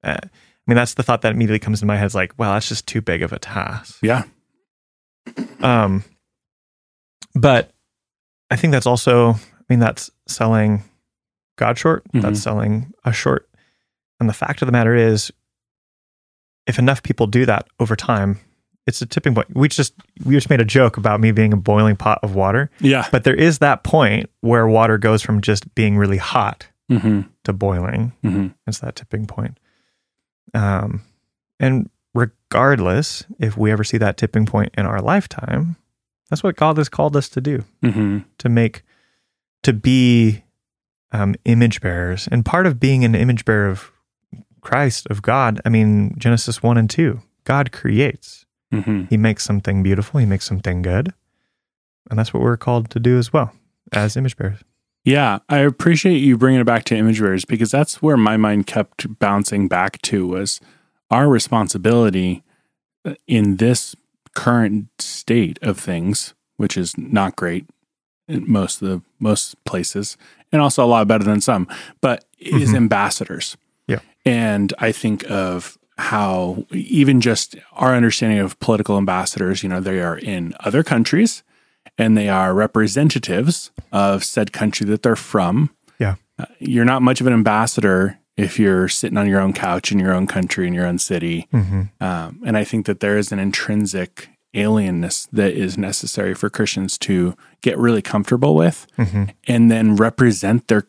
uh, 0.02 0.18
I 0.22 0.30
mean, 0.66 0.76
that's 0.76 0.94
the 0.94 1.02
thought 1.02 1.22
that 1.22 1.32
immediately 1.32 1.58
comes 1.58 1.80
to 1.80 1.86
my 1.86 1.96
head. 1.96 2.06
Is 2.06 2.14
like, 2.14 2.32
well, 2.38 2.52
that's 2.54 2.68
just 2.68 2.86
too 2.86 3.00
big 3.00 3.22
of 3.22 3.32
a 3.32 3.38
task. 3.38 3.98
Yeah. 4.02 4.22
Um, 5.60 6.04
but 7.34 7.72
I 8.50 8.56
think 8.56 8.72
that's 8.72 8.86
also, 8.86 9.32
I 9.32 9.38
mean, 9.68 9.78
that's 9.80 10.10
selling 10.28 10.84
God 11.56 11.78
short. 11.78 12.04
That's 12.12 12.38
Mhm. 12.40 12.42
selling 12.42 12.92
us 13.04 13.16
short. 13.16 13.48
And 14.20 14.28
the 14.28 14.32
fact 14.34 14.62
of 14.62 14.66
the 14.66 14.72
matter 14.72 14.94
is, 14.94 15.32
if 16.66 16.78
enough 16.78 17.02
people 17.02 17.26
do 17.26 17.46
that 17.46 17.66
over 17.80 17.94
time, 17.96 18.38
it's 18.86 19.00
a 19.02 19.06
tipping 19.06 19.34
point. 19.34 19.48
We 19.54 19.68
just 19.68 19.94
we 20.24 20.34
just 20.34 20.50
made 20.50 20.60
a 20.60 20.64
joke 20.64 20.96
about 20.96 21.20
me 21.20 21.32
being 21.32 21.52
a 21.52 21.56
boiling 21.56 21.96
pot 21.96 22.18
of 22.22 22.34
water, 22.34 22.70
Yeah. 22.80 23.06
but 23.10 23.24
there 23.24 23.34
is 23.34 23.58
that 23.58 23.82
point 23.84 24.28
where 24.40 24.66
water 24.68 24.98
goes 24.98 25.22
from 25.22 25.40
just 25.40 25.74
being 25.74 25.96
really 25.96 26.18
hot 26.18 26.66
Mhm. 26.90 27.28
to 27.44 27.52
boiling. 27.52 28.12
Mhm. 28.22 28.54
It's 28.66 28.80
that 28.80 28.94
tipping 28.96 29.26
point. 29.26 29.58
Um, 30.52 31.02
and 31.58 31.88
regardless, 32.14 33.24
if 33.38 33.56
we 33.56 33.70
ever 33.72 33.84
see 33.84 33.98
that 33.98 34.16
tipping 34.16 34.46
point 34.46 34.72
in 34.76 34.84
our 34.86 35.00
lifetime, 35.00 35.76
that's 36.30 36.42
what 36.42 36.56
God 36.56 36.76
has 36.76 36.88
called 36.88 37.16
us 37.16 37.28
to 37.30 37.40
do 37.40 37.64
Mhm. 37.82 38.24
to 38.38 38.48
make, 38.48 38.82
to 39.62 39.72
be 39.72 40.42
um, 41.12 41.36
image 41.44 41.80
bearers. 41.80 42.28
And 42.32 42.44
part 42.44 42.66
of 42.66 42.80
being 42.80 43.04
an 43.04 43.14
image 43.14 43.44
bearer 43.44 43.68
of 43.68 43.92
Christ, 44.64 45.06
of 45.10 45.22
God, 45.22 45.60
I 45.64 45.68
mean, 45.68 46.14
Genesis 46.18 46.62
1 46.62 46.76
and 46.76 46.90
2, 46.90 47.20
God 47.44 47.70
creates. 47.70 48.44
Mhm. 48.72 49.08
He 49.08 49.16
makes 49.16 49.44
something 49.44 49.82
beautiful, 49.82 50.18
He 50.20 50.26
makes 50.26 50.46
something 50.46 50.82
good. 50.82 51.12
And 52.10 52.18
that's 52.18 52.34
what 52.34 52.42
we're 52.42 52.56
called 52.56 52.90
to 52.90 52.98
do 53.00 53.16
as 53.18 53.32
well 53.32 53.52
as 53.92 54.16
image 54.16 54.36
bearers. 54.36 54.58
Yeah, 55.04 55.38
I 55.48 55.58
appreciate 55.58 56.18
you 56.18 56.36
bringing 56.38 56.60
it 56.60 56.64
back 56.66 56.84
to 56.84 56.96
image 56.96 57.20
bearers 57.20 57.44
because 57.44 57.70
that's 57.70 58.02
where 58.02 58.16
my 58.16 58.36
mind 58.36 58.66
kept 58.66 59.18
bouncing 59.18 59.68
back 59.68 60.00
to 60.02 60.26
was 60.26 60.60
our 61.10 61.28
responsibility 61.28 62.42
uh, 63.04 63.14
in 63.26 63.56
this 63.56 63.94
current 64.34 64.88
state 64.98 65.58
of 65.62 65.78
things, 65.78 66.34
which 66.56 66.76
is 66.76 66.96
not 66.98 67.36
great 67.36 67.66
in 68.26 68.50
most 68.50 68.80
of 68.82 68.88
the 68.88 69.02
most 69.20 69.62
places, 69.64 70.16
and 70.50 70.62
also 70.62 70.82
a 70.82 70.86
lot 70.86 71.06
better 71.06 71.24
than 71.24 71.40
some, 71.42 71.68
but 72.00 72.24
is 72.38 72.70
Mhm. 72.72 72.76
ambassadors. 72.76 73.56
And 74.24 74.72
I 74.78 74.92
think 74.92 75.28
of 75.30 75.78
how 75.96 76.66
even 76.72 77.20
just 77.20 77.56
our 77.72 77.94
understanding 77.94 78.38
of 78.38 78.58
political 78.58 78.96
ambassadors, 78.96 79.62
you 79.62 79.68
know, 79.68 79.80
they 79.80 80.00
are 80.00 80.18
in 80.18 80.54
other 80.60 80.82
countries 80.82 81.42
and 81.98 82.16
they 82.16 82.28
are 82.28 82.52
representatives 82.54 83.70
of 83.92 84.24
said 84.24 84.52
country 84.52 84.86
that 84.86 85.02
they're 85.02 85.14
from. 85.14 85.70
Yeah. 85.98 86.16
Uh, 86.38 86.46
you're 86.58 86.84
not 86.84 87.02
much 87.02 87.20
of 87.20 87.26
an 87.26 87.32
ambassador 87.32 88.18
if 88.36 88.58
you're 88.58 88.88
sitting 88.88 89.16
on 89.18 89.28
your 89.28 89.40
own 89.40 89.52
couch 89.52 89.92
in 89.92 90.00
your 90.00 90.12
own 90.12 90.26
country, 90.26 90.66
in 90.66 90.74
your 90.74 90.86
own 90.86 90.98
city. 90.98 91.46
Mm-hmm. 91.52 91.82
Um, 92.00 92.42
and 92.44 92.56
I 92.56 92.64
think 92.64 92.86
that 92.86 92.98
there 92.98 93.16
is 93.16 93.30
an 93.30 93.38
intrinsic 93.38 94.30
alienness 94.52 95.28
that 95.32 95.52
is 95.52 95.78
necessary 95.78 96.34
for 96.34 96.50
Christians 96.50 96.98
to 96.98 97.36
get 97.60 97.78
really 97.78 98.02
comfortable 98.02 98.54
with 98.54 98.86
Mm-hmm. 98.98 99.24
and 99.46 99.70
then 99.70 99.96
represent 99.96 100.68
their 100.68 100.88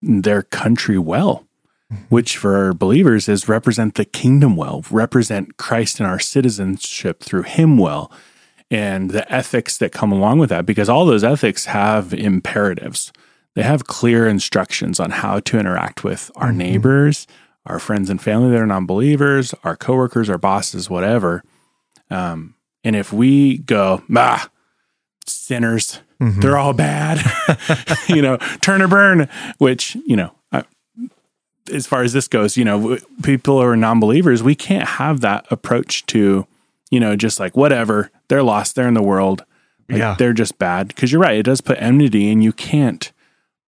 their 0.00 0.42
country 0.42 0.98
well 0.98 1.47
which 2.08 2.36
for 2.36 2.56
our 2.56 2.72
believers 2.74 3.28
is 3.28 3.48
represent 3.48 3.94
the 3.94 4.04
kingdom 4.04 4.56
well 4.56 4.84
represent 4.90 5.56
christ 5.56 6.00
and 6.00 6.06
our 6.06 6.18
citizenship 6.18 7.20
through 7.22 7.42
him 7.42 7.78
well 7.78 8.12
and 8.70 9.10
the 9.10 9.30
ethics 9.32 9.78
that 9.78 9.92
come 9.92 10.12
along 10.12 10.38
with 10.38 10.50
that 10.50 10.66
because 10.66 10.90
all 10.90 11.06
those 11.06 11.24
ethics 11.24 11.64
have 11.64 12.12
imperatives. 12.12 13.10
They 13.54 13.62
have 13.62 13.86
clear 13.86 14.28
instructions 14.28 15.00
on 15.00 15.10
how 15.10 15.40
to 15.40 15.58
interact 15.58 16.04
with 16.04 16.30
our 16.36 16.52
neighbors 16.52 17.26
our 17.64 17.78
friends 17.78 18.08
and 18.10 18.20
family 18.20 18.50
that 18.50 18.60
are 18.60 18.66
non-believers 18.66 19.54
our 19.64 19.74
coworkers 19.76 20.28
our 20.28 20.36
bosses 20.38 20.90
whatever. 20.90 21.42
Um, 22.10 22.54
and 22.84 22.94
if 22.94 23.10
we 23.12 23.58
go 23.58 24.02
ah 24.14 24.48
sinners 25.26 26.00
Mhm. 26.20 26.40
they're 26.42 26.58
all 26.58 26.72
bad 26.72 27.20
you 28.08 28.20
know 28.20 28.36
turn 28.60 28.82
or 28.82 28.88
burn 28.88 29.28
which 29.58 29.96
you 30.06 30.16
know 30.16 30.32
I, 30.52 30.64
as 31.70 31.86
far 31.86 32.02
as 32.02 32.12
this 32.12 32.28
goes, 32.28 32.56
you 32.56 32.64
know, 32.64 32.98
people 33.22 33.60
who 33.60 33.66
are 33.66 33.76
non-believers, 33.76 34.42
we 34.42 34.54
can't 34.54 34.88
have 34.88 35.20
that 35.20 35.46
approach 35.50 36.04
to, 36.06 36.46
you 36.90 37.00
know, 37.00 37.16
just 37.16 37.38
like 37.40 37.56
whatever 37.56 38.10
they're 38.28 38.42
lost, 38.42 38.74
they're 38.74 38.88
in 38.88 38.94
the 38.94 39.02
world, 39.02 39.44
like, 39.88 39.98
Yeah. 39.98 40.14
they're 40.18 40.32
just 40.32 40.58
bad. 40.58 40.88
Because 40.88 41.12
you're 41.12 41.20
right, 41.20 41.38
it 41.38 41.44
does 41.44 41.60
put 41.60 41.80
enmity, 41.80 42.30
and 42.30 42.42
you 42.42 42.52
can't 42.52 43.10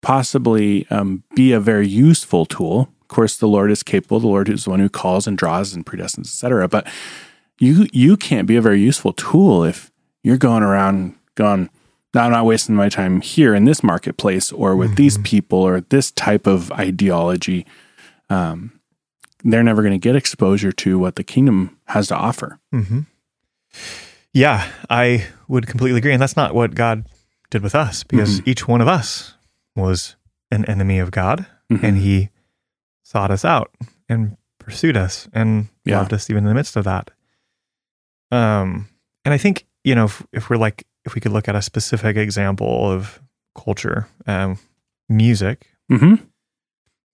possibly 0.02 0.86
um, 0.90 1.22
be 1.34 1.52
a 1.52 1.60
very 1.60 1.86
useful 1.86 2.46
tool. 2.46 2.88
Of 3.02 3.08
course, 3.08 3.36
the 3.36 3.48
Lord 3.48 3.70
is 3.70 3.82
capable. 3.82 4.20
The 4.20 4.26
Lord 4.28 4.48
is 4.48 4.64
the 4.64 4.70
one 4.70 4.80
who 4.80 4.88
calls 4.88 5.26
and 5.26 5.36
draws 5.36 5.74
and 5.74 5.84
predestines, 5.84 6.26
etc. 6.26 6.68
But 6.68 6.86
you 7.58 7.86
you 7.92 8.16
can't 8.16 8.46
be 8.46 8.56
a 8.56 8.62
very 8.62 8.80
useful 8.80 9.12
tool 9.12 9.64
if 9.64 9.90
you're 10.22 10.38
going 10.38 10.62
around 10.62 11.14
going, 11.34 11.68
no, 12.14 12.22
I'm 12.22 12.32
not 12.32 12.44
wasting 12.46 12.74
my 12.74 12.88
time 12.88 13.20
here 13.20 13.54
in 13.54 13.64
this 13.64 13.82
marketplace 13.82 14.50
or 14.52 14.74
with 14.76 14.96
these 14.96 15.18
people 15.18 15.58
or 15.58 15.80
this 15.80 16.10
type 16.12 16.46
of 16.46 16.72
ideology. 16.72 17.66
Um, 18.30 18.80
they're 19.44 19.62
never 19.62 19.82
going 19.82 19.92
to 19.92 19.98
get 19.98 20.16
exposure 20.16 20.72
to 20.72 20.98
what 20.98 21.16
the 21.16 21.24
kingdom 21.24 21.76
has 21.86 22.08
to 22.08 22.16
offer. 22.16 22.58
hmm 22.72 23.00
Yeah, 24.32 24.70
I 24.88 25.26
would 25.48 25.66
completely 25.66 25.98
agree. 25.98 26.12
And 26.12 26.22
that's 26.22 26.36
not 26.36 26.54
what 26.54 26.74
God 26.74 27.06
did 27.50 27.62
with 27.62 27.74
us 27.74 28.04
because 28.04 28.40
each 28.46 28.68
one 28.68 28.80
of 28.80 28.86
us 28.88 29.34
was 29.74 30.14
an 30.52 30.64
enemy 30.66 30.98
of 31.00 31.10
God 31.10 31.46
Mhm. 31.70 31.82
and 31.82 31.96
he 31.98 32.28
sought 33.02 33.30
us 33.32 33.44
out 33.44 33.74
and 34.08 34.36
pursued 34.58 34.96
us 34.96 35.28
and 35.32 35.68
Yeah. 35.84 35.98
loved 35.98 36.12
us 36.12 36.30
even 36.30 36.44
in 36.44 36.48
the 36.48 36.54
midst 36.54 36.76
of 36.76 36.84
that. 36.84 37.10
Um, 38.30 38.88
and 39.24 39.34
I 39.34 39.38
think, 39.38 39.66
you 39.84 39.94
know, 39.94 40.04
if, 40.04 40.24
if 40.32 40.50
we're 40.50 40.56
like, 40.58 40.84
if 41.04 41.14
we 41.14 41.20
could 41.20 41.32
look 41.32 41.48
at 41.48 41.56
a 41.56 41.62
specific 41.62 42.16
example 42.16 42.90
of 42.90 43.20
culture, 43.56 44.06
um, 44.26 44.58
music. 45.08 45.66
Mhm. 45.90 46.24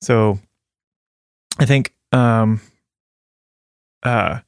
So 0.02 0.38
I 1.58 1.64
think, 1.64 1.94
um, 2.12 2.60
uh, 4.02 4.40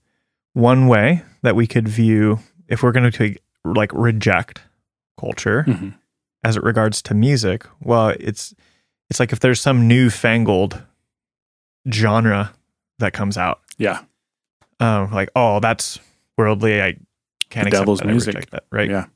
one 0.53 0.87
way 0.89 1.23
that 1.43 1.57
we 1.57 1.67
could 1.67 1.89
view 1.89 2.39
if 2.69 2.83
we're 2.83 2.93
going 2.93 3.11
to 3.11 3.37
like 3.65 3.93
reject 3.93 4.63
culture 5.19 5.65
Mhm. 5.67 5.95
as 6.45 6.57
it 6.57 6.63
regards 6.63 7.01
to 7.03 7.15
music, 7.15 7.65
well, 7.81 8.09
it's 8.21 8.55
it's 9.11 9.19
like 9.21 9.33
if 9.33 9.41
there's 9.41 9.61
some 9.61 9.89
newfangled 9.89 10.83
genre 11.91 12.53
that 12.99 13.13
comes 13.15 13.39
out, 13.39 13.63
Yeah. 13.79 14.03
um, 14.81 15.11
like 15.13 15.31
oh, 15.35 15.61
that's 15.61 15.99
worldly. 16.37 16.83
I 16.83 16.97
can't 17.51 17.65
The 17.65 17.69
accept 17.69 17.73
devil's 17.83 17.99
that, 18.01 18.09
I 18.09 18.11
music. 18.11 18.35
reject 18.35 18.51
that, 18.51 18.65
right? 18.71 18.91
Yeah. 18.91 19.07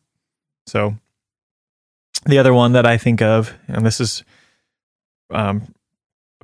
So 0.67 0.97
the 2.25 2.39
other 2.39 2.55
one 2.55 2.73
that 2.73 2.87
I 2.87 2.97
think 2.97 3.21
of, 3.21 3.55
and 3.69 3.85
this 3.85 4.01
is 4.01 4.25
um, 5.31 5.75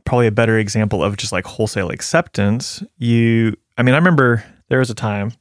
probably 0.08 0.26
a 0.26 0.32
better 0.32 0.58
example 0.58 1.02
of 1.04 1.16
just 1.16 1.32
like 1.32 1.46
wholesale 1.46 1.90
acceptance. 1.90 2.82
You, 2.96 3.56
I 3.76 3.82
mean, 3.82 3.94
I 3.94 3.98
remember 3.98 4.44
there 4.68 4.78
was 4.80 4.90
a 4.90 4.94
time 4.94 5.32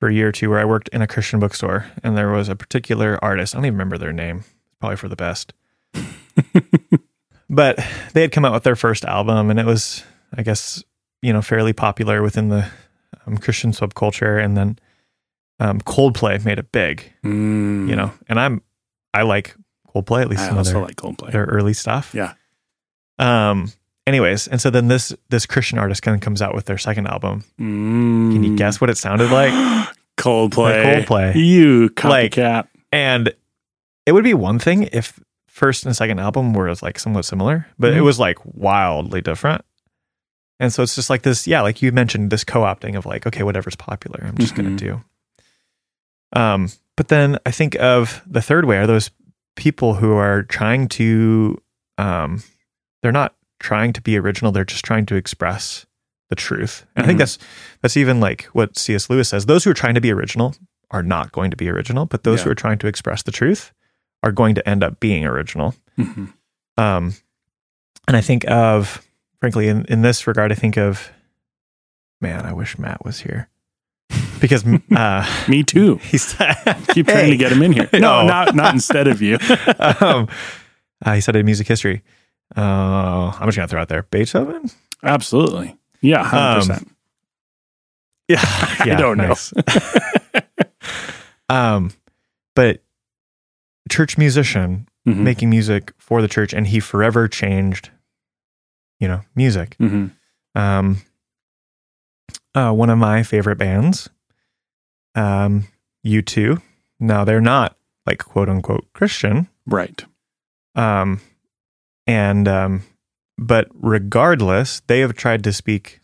for 0.00 0.08
a 0.08 0.14
year 0.14 0.28
or 0.28 0.32
two 0.32 0.50
where 0.50 0.58
I 0.58 0.64
worked 0.64 0.88
in 0.88 1.02
a 1.02 1.06
Christian 1.06 1.38
bookstore, 1.40 1.86
and 2.02 2.16
there 2.16 2.30
was 2.30 2.48
a 2.48 2.56
particular 2.56 3.18
artist. 3.22 3.54
I 3.54 3.58
don't 3.58 3.66
even 3.66 3.74
remember 3.74 3.98
their 3.98 4.12
name. 4.12 4.44
Probably 4.80 4.96
for 4.96 5.08
the 5.08 5.16
best. 5.16 5.52
but 7.50 7.78
they 8.14 8.22
had 8.22 8.32
come 8.32 8.44
out 8.44 8.52
with 8.52 8.62
their 8.64 8.76
first 8.76 9.04
album, 9.04 9.50
and 9.50 9.60
it 9.60 9.66
was, 9.66 10.02
I 10.36 10.42
guess, 10.42 10.82
you 11.20 11.32
know, 11.32 11.42
fairly 11.42 11.72
popular 11.72 12.22
within 12.22 12.48
the 12.48 12.68
um, 13.26 13.38
Christian 13.38 13.72
subculture. 13.72 14.42
And 14.42 14.56
then 14.56 14.78
um, 15.60 15.80
Coldplay 15.80 16.44
made 16.44 16.58
it 16.58 16.72
big 16.72 17.12
Mm. 17.22 17.88
you 17.88 17.94
know 17.94 18.10
and 18.28 18.40
i'm 18.40 18.62
i 19.14 19.22
like 19.22 19.54
coldplay 19.94 20.22
at 20.22 20.28
least 20.28 20.42
I 20.42 20.46
some 20.46 20.54
of 20.54 20.58
also 20.58 20.72
their, 20.72 20.82
like 20.82 20.96
Coldplay. 20.96 21.30
their 21.30 21.44
early 21.44 21.72
stuff 21.72 22.12
Yeah. 22.14 22.32
um 23.20 23.70
anyways 24.06 24.48
and 24.48 24.60
so 24.60 24.70
then 24.70 24.88
this 24.88 25.14
this 25.30 25.46
christian 25.46 25.78
artist 25.78 26.02
kind 26.02 26.14
of 26.14 26.20
comes 26.20 26.42
out 26.42 26.54
with 26.54 26.64
their 26.66 26.78
second 26.78 27.06
album 27.06 27.44
Mm. 27.60 28.32
can 28.32 28.44
you 28.44 28.56
guess 28.56 28.80
what 28.80 28.90
it 28.90 28.96
sounded 28.98 29.30
like 29.30 29.52
Coldplay. 30.18 30.84
Like 30.84 31.06
Coldplay. 31.06 31.34
You 31.34 31.90
Like- 32.04 32.32
copycat. 32.32 32.68
and 32.92 33.32
it 34.06 34.12
would 34.12 34.24
be 34.24 34.34
one 34.34 34.58
thing 34.58 34.88
if 34.92 35.18
first 35.46 35.86
and 35.86 35.96
second 35.96 36.18
album 36.18 36.52
were 36.54 36.72
like 36.82 36.98
somewhat 36.98 37.24
similar 37.24 37.66
but 37.78 37.92
it 37.92 37.98
Mhm. 38.00 38.04
was 38.04 38.18
like 38.18 38.38
wildly 38.44 39.20
different 39.20 39.64
and 40.60 40.72
so 40.72 40.82
it's 40.82 40.94
just 40.94 41.08
like 41.10 41.22
this 41.22 41.46
yeah 41.46 41.60
like 41.62 41.80
you 41.82 41.92
mentioned 41.92 42.30
this 42.30 42.44
co-opting 42.44 42.96
of 42.96 43.06
like 43.06 43.26
okay 43.26 43.42
whatever's 43.42 43.76
popular 43.76 44.24
i'm 44.26 44.36
just 44.38 44.54
Mhm. 44.54 44.56
gonna 44.56 44.76
do 44.76 45.02
um 46.34 46.68
but 46.96 47.08
then 47.08 47.38
i 47.46 47.50
think 47.50 47.74
of 47.76 48.22
the 48.26 48.42
third 48.42 48.64
way 48.64 48.78
are 48.78 48.86
those 48.86 49.10
people 49.56 49.94
who 49.94 50.12
are 50.14 50.42
trying 50.42 50.88
to 50.88 51.60
um 51.98 52.42
they're 53.02 53.12
not 53.12 53.34
trying 53.62 53.92
to 53.92 54.00
be 54.02 54.18
original 54.18 54.52
they're 54.52 54.64
just 54.64 54.84
trying 54.84 55.06
to 55.06 55.14
express 55.16 55.86
the 56.30 56.36
truth 56.36 56.84
and 56.96 57.04
i 57.04 57.06
think 57.06 57.16
Mhm. 57.16 57.20
that's 57.20 57.38
that's 57.82 57.96
even 57.96 58.20
like 58.20 58.44
what 58.52 58.76
cs 58.78 59.08
lewis 59.10 59.28
says 59.28 59.46
those 59.46 59.64
who 59.64 59.70
are 59.70 59.74
trying 59.82 59.94
to 59.94 60.00
be 60.00 60.10
original 60.12 60.54
are 60.90 61.02
not 61.02 61.32
going 61.32 61.50
to 61.50 61.56
be 61.56 61.68
original 61.68 62.04
but 62.06 62.22
those 62.24 62.40
Yeah. 62.40 62.44
who 62.44 62.50
are 62.50 62.54
trying 62.54 62.78
to 62.78 62.86
express 62.86 63.22
the 63.22 63.32
truth 63.32 63.72
are 64.22 64.32
going 64.32 64.54
to 64.54 64.68
end 64.68 64.82
up 64.84 65.00
being 65.00 65.24
original 65.26 65.74
Mhm. 65.98 66.32
um, 66.78 67.14
and 68.08 68.16
I 68.16 68.20
think 68.20 68.44
of, 68.50 69.00
frankly, 69.40 69.68
in, 69.68 69.84
in 69.84 70.02
this 70.02 70.26
regard, 70.26 70.50
I 70.50 70.56
think 70.56 70.76
of, 70.76 71.12
man, 72.20 72.44
I 72.44 72.52
wish 72.52 72.78
Matt 72.78 73.04
was 73.04 73.20
here 73.20 73.48
because 74.40 74.64
uh, 74.96 75.44
Me 75.48 75.62
too. 75.62 75.96
he's 76.02 76.34
Keep 76.88 77.06
trying 77.08 77.30
to 77.30 77.36
get 77.36 77.52
him 77.52 77.62
in 77.62 77.72
here. 77.72 77.88
No, 77.92 78.22
No. 78.22 78.26
not 78.26 78.54
not 78.54 78.74
instead 78.74 79.06
of 79.06 79.22
you. 79.22 79.38
um, 80.00 80.28
uh, 81.04 81.14
he 81.14 81.20
studied 81.20 81.44
music 81.44 81.68
history. 81.68 82.02
Uh, 82.56 83.32
I'm 83.38 83.46
just 83.48 83.56
gonna 83.56 83.68
throw 83.68 83.80
out 83.80 83.88
there 83.88 84.02
Beethoven. 84.04 84.70
Absolutely. 85.02 85.76
Yeah, 86.00 86.22
hundred 86.24 86.60
percent. 86.60 86.90
Yeah, 88.28 88.40
I 88.44 88.94
don't 88.98 89.18
know. 89.18 89.34
um, 91.48 91.92
but 92.54 92.82
church 93.90 94.16
musician 94.18 94.88
Mhm. 95.06 95.16
making 95.18 95.50
music 95.50 95.92
for 95.98 96.22
the 96.22 96.28
church, 96.28 96.52
and 96.52 96.66
he 96.68 96.78
forever 96.80 97.26
changed, 97.28 97.90
you 99.00 99.08
know, 99.08 99.22
music. 99.34 99.76
Mhm. 99.80 100.12
um, 100.54 100.98
uh, 102.54 102.70
one 102.72 102.90
of 102.90 102.98
my 102.98 103.22
favorite 103.22 103.56
bands, 103.56 104.08
um, 105.14 105.64
U2. 106.04 106.60
Now 107.00 107.24
they're 107.24 107.40
not 107.40 107.76
like 108.06 108.18
quote 108.18 108.48
unquote 108.48 108.86
Christian, 108.92 109.48
Right. 109.66 110.04
um, 110.74 111.20
and 112.06 112.46
um, 112.48 112.82
but 113.38 113.68
regardless, 113.74 114.80
they 114.86 115.00
have 115.00 115.14
tried 115.14 115.44
to 115.44 115.52
speak 115.52 116.00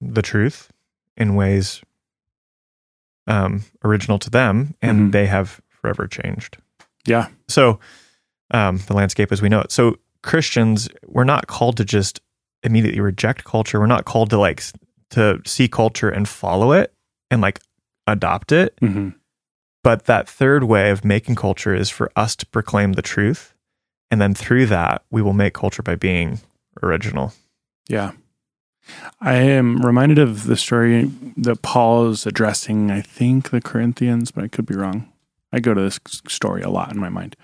the 0.00 0.22
truth 0.22 0.70
in 1.16 1.34
ways 1.34 1.80
um, 3.26 3.64
original 3.82 4.18
to 4.18 4.30
them, 4.30 4.74
and 4.82 5.08
Mhm. 5.08 5.12
they 5.12 5.26
have 5.26 5.60
forever 5.68 6.06
changed. 6.06 6.58
Yeah. 7.06 7.28
So 7.48 7.78
um, 8.50 8.78
the 8.86 8.94
landscape 8.94 9.32
as 9.32 9.40
we 9.40 9.48
know 9.48 9.60
it. 9.60 9.72
So 9.72 9.96
Christians, 10.22 10.88
we're 11.06 11.24
not 11.24 11.46
called 11.46 11.76
to 11.78 11.84
just 11.84 12.20
immediately 12.62 13.00
reject 13.00 13.44
culture. 13.44 13.80
We're 13.80 13.86
not 13.86 14.04
called 14.04 14.30
to 14.30 14.38
like 14.38 14.62
to 15.10 15.40
see 15.46 15.68
culture 15.68 16.08
and 16.10 16.28
follow 16.28 16.72
it 16.72 16.92
and 17.30 17.40
like 17.40 17.60
adopt 18.06 18.52
it. 18.52 18.74
hmm 18.80 19.10
But 19.82 20.04
that 20.04 20.28
third 20.28 20.64
way 20.64 20.90
of 20.90 21.04
making 21.04 21.34
culture 21.36 21.74
is 21.74 21.88
for 21.90 22.10
us 22.16 22.36
to 22.36 22.46
proclaim 22.46 22.92
the 22.92 23.02
truth, 23.02 23.53
and 24.14 24.20
then 24.20 24.32
through 24.32 24.64
that 24.66 25.02
we 25.10 25.20
will 25.22 25.32
make 25.32 25.54
culture 25.54 25.82
by 25.82 25.96
being 25.96 26.38
original. 26.84 27.32
Yeah. 27.88 28.12
I 29.20 29.34
am 29.34 29.84
reminded 29.84 30.20
of 30.20 30.44
the 30.44 30.56
story 30.56 31.10
that 31.36 31.62
Paul 31.62 32.10
is 32.10 32.24
addressing, 32.26 32.92
I 32.92 33.00
think 33.00 33.50
the 33.50 33.60
Corinthians, 33.60 34.30
but 34.30 34.44
I 34.44 34.48
could 34.48 34.66
be 34.66 34.76
wrong. 34.76 35.10
I 35.52 35.58
go 35.58 35.74
to 35.74 35.80
this 35.80 35.98
story 36.28 36.62
a 36.62 36.70
lot 36.70 36.92
in 36.92 37.00
my 37.00 37.08
mind. 37.08 37.34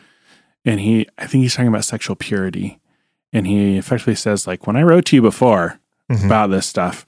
And 0.65 0.79
he, 0.79 1.09
I 1.19 1.27
think 1.27 1.43
he's 1.43 1.55
talking 1.57 1.67
about 1.67 1.85
sexual 1.85 2.15
purity. 2.15 2.79
And 3.33 3.49
he 3.49 3.77
effectively 3.77 4.15
says, 4.15 4.47
like, 4.47 4.69
when 4.69 4.77
I 4.77 4.83
wrote 4.83 5.07
to 5.07 5.17
you 5.17 5.23
before 5.23 5.81
Mhm. 6.09 6.27
about 6.27 6.51
this 6.51 6.67
stuff, 6.69 7.05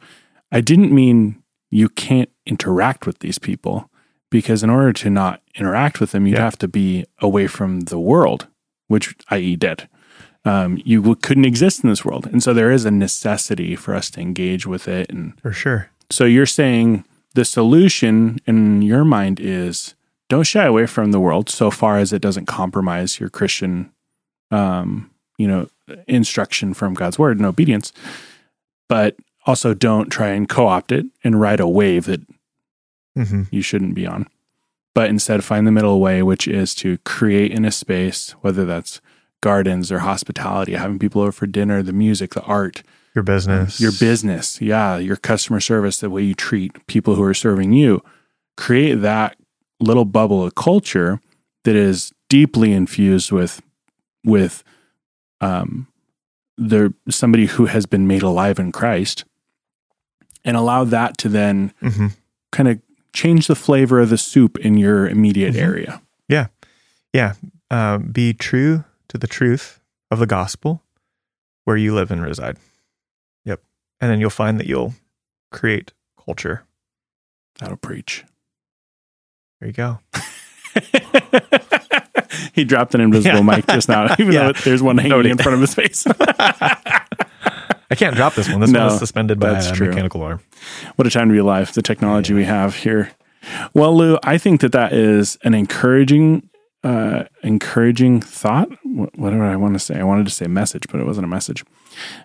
I 0.51 0.61
didn't 0.61 0.91
mean 0.93 1.41
you 1.71 1.89
can't 1.89 2.31
interact 2.47 3.07
with 3.07 3.21
these 3.21 3.39
people 3.39 3.89
because 4.29 4.65
in 4.65 4.71
order 4.71 4.93
to 4.95 5.09
not 5.11 5.41
interact 5.55 6.01
with 6.01 6.11
them, 6.11 6.27
you'd 6.27 6.39
Yeah. 6.39 6.45
have 6.45 6.59
to 6.59 6.69
be 6.69 7.05
away 7.21 7.47
from 7.47 7.81
the 7.83 7.99
world, 8.01 8.49
which 8.89 9.15
i.e. 9.31 9.57
dead. 9.57 9.89
Um, 10.45 10.81
you 10.85 11.15
couldn't 11.17 11.45
exist 11.45 11.85
in 11.85 11.91
this 11.91 12.05
world. 12.05 12.27
And 12.27 12.43
so 12.43 12.53
there 12.53 12.73
is 12.73 12.85
a 12.85 12.91
necessity 12.91 13.77
for 13.77 13.95
us 13.95 14.11
to 14.11 14.21
engage 14.21 14.67
with 14.67 14.89
it. 14.89 15.09
And 15.11 15.41
For 15.41 15.53
sure. 15.53 15.91
so 16.11 16.25
you're 16.25 16.47
saying 16.47 17.05
the 17.35 17.45
solution 17.45 18.39
in 18.47 18.83
your 18.83 19.05
mind 19.05 19.39
is 19.41 19.95
don't 20.29 20.43
shy 20.47 20.65
away 20.65 20.87
from 20.87 21.13
the 21.13 21.21
world 21.21 21.49
so 21.49 21.71
far 21.71 21.99
as 21.99 22.13
it 22.13 22.23
doesn't 22.23 22.47
compromise 22.47 23.21
your 23.21 23.29
Christian, 23.31 23.93
um, 24.51 25.11
you 25.39 25.47
know, 25.47 25.69
instruction 26.09 26.75
from 26.75 26.95
God's 26.95 27.19
word 27.19 27.37
and 27.37 27.47
obedience, 27.47 27.93
but 28.89 29.17
also 29.47 29.75
don't 29.75 30.09
try 30.11 30.29
and 30.29 30.49
co-opt 30.49 30.91
it 30.93 31.07
and 31.23 31.41
ride 31.41 31.61
a 31.61 31.69
wave 31.69 32.05
that 32.07 32.21
hmm 33.17 33.43
you 33.51 33.63
shouldn't 33.63 33.95
be 33.95 34.07
on. 34.07 34.27
But 34.95 35.09
instead, 35.09 35.43
find 35.43 35.67
the 35.67 35.73
middle 35.73 36.01
way, 36.01 36.23
which 36.23 36.47
is 36.47 36.75
to 36.77 36.99
create 36.99 37.51
in 37.53 37.65
a 37.65 37.71
space, 37.71 38.33
whether 38.43 38.65
that's 38.67 39.01
gardens 39.41 39.91
or 39.91 40.01
hospitality, 40.01 40.73
having 40.75 40.99
people 40.99 41.23
over 41.23 41.33
for 41.33 41.47
dinner, 41.47 41.83
the 41.83 41.93
music, 41.93 42.35
the 42.35 42.43
art, 42.43 42.83
Your 43.15 43.25
business. 43.25 43.81
your 43.81 43.93
business, 43.93 44.61
yeah, 44.61 44.99
your 44.99 45.17
customer 45.17 45.61
service, 45.61 45.99
the 46.01 46.11
way 46.11 46.23
you 46.23 46.35
treat 46.35 46.87
people 46.87 47.15
who 47.15 47.23
are 47.23 47.35
serving 47.35 47.73
you, 47.73 48.03
create 48.57 48.97
that 48.97 49.37
little 49.81 50.05
bubble 50.05 50.45
of 50.45 50.55
culture 50.55 51.21
that 51.65 51.75
is 51.75 52.13
deeply 52.29 52.73
infused 52.73 53.33
with 53.33 53.63
with 54.25 54.63
um 55.41 55.89
the 56.57 56.95
somebody 57.09 57.47
who 57.47 57.67
has 57.67 57.87
been 57.87 58.07
made 58.07 58.23
alive 58.23 58.59
in 58.59 58.71
Christ 58.73 59.25
and 60.45 60.57
allow 60.57 60.85
that 60.85 61.19
to 61.19 61.29
then 61.29 61.73
hmm 61.81 62.09
kind 62.53 62.69
of 62.69 62.81
change 63.13 63.47
the 63.47 63.55
flavor 63.55 64.01
of 64.01 64.11
the 64.11 64.19
soup 64.19 64.59
in 64.59 64.77
your 64.77 65.09
immediate 65.09 65.55
Mhm. 65.55 65.61
area. 65.61 66.03
Yeah. 66.29 66.47
Yeah. 67.13 67.35
Uh, 67.71 67.99
be 67.99 68.33
true 68.33 68.85
to 69.09 69.19
the 69.19 69.27
truth 69.27 69.81
of 70.11 70.19
the 70.19 70.27
gospel 70.27 70.83
where 71.65 71.77
you 71.77 71.95
live 71.95 72.11
and 72.11 72.23
reside. 72.23 72.59
Yep. 73.45 73.63
And 74.01 74.11
then 74.11 74.21
you'll 74.21 74.31
find 74.31 74.59
that 74.61 74.67
you'll 74.67 74.95
create 75.51 75.93
culture. 76.23 76.65
That'll 77.59 77.77
preach. 77.77 78.25
There 79.61 79.69
you 79.69 79.73
go. 79.75 80.01
he 82.55 82.65
dropped 82.65 82.95
an 82.95 83.01
invisible 83.01 83.37
Yeah. 83.39 83.43
mic 83.43 83.67
just 83.67 83.89
now, 83.89 84.15
even 84.19 84.33
Yeah. 84.33 84.53
though 84.53 84.61
there's 84.65 84.83
one 84.83 84.97
hanging 84.99 85.11
Nobody- 85.11 85.31
in 85.31 85.39
front 85.39 85.55
of 85.55 85.61
his 85.61 85.75
face. 85.75 86.07
I 87.93 87.95
can't 87.95 88.17
drop 88.17 88.35
this 88.35 88.49
one. 88.49 88.61
This 88.61 88.71
No, 88.71 88.87
one 88.87 88.93
is 88.95 88.99
suspended 88.99 89.39
by 89.39 89.59
a 89.59 89.73
true. 89.73 89.89
mechanical 89.89 90.23
arm. 90.23 90.41
what 90.97 91.07
a 91.07 91.11
time 91.11 91.29
to 91.29 91.33
be 91.33 91.39
alive, 91.39 91.73
the 91.75 91.83
technology 91.83 92.33
we 92.35 92.45
have 92.45 92.77
here. 92.77 93.11
Well, 93.75 93.97
Lew, 93.97 94.19
I 94.23 94.39
think 94.39 94.61
that 94.63 94.73
that 94.73 94.93
is 94.93 95.37
an 95.45 95.53
encouraging, 95.55 96.49
uh, 96.85 97.25
encouraging 97.43 98.21
thought. 98.21 98.69
What, 98.85 99.19
what 99.19 99.31
did 99.31 99.41
I 99.41 99.57
want 99.57 99.75
to 99.75 99.79
say? 99.81 99.99
I 99.99 100.05
wanted 100.05 100.27
to 100.27 100.33
say 100.33 100.47
message, 100.47 100.85
but 100.91 101.01
it 101.01 101.07
wasn't 101.07 101.25
a 101.25 101.29
message. 101.29 101.65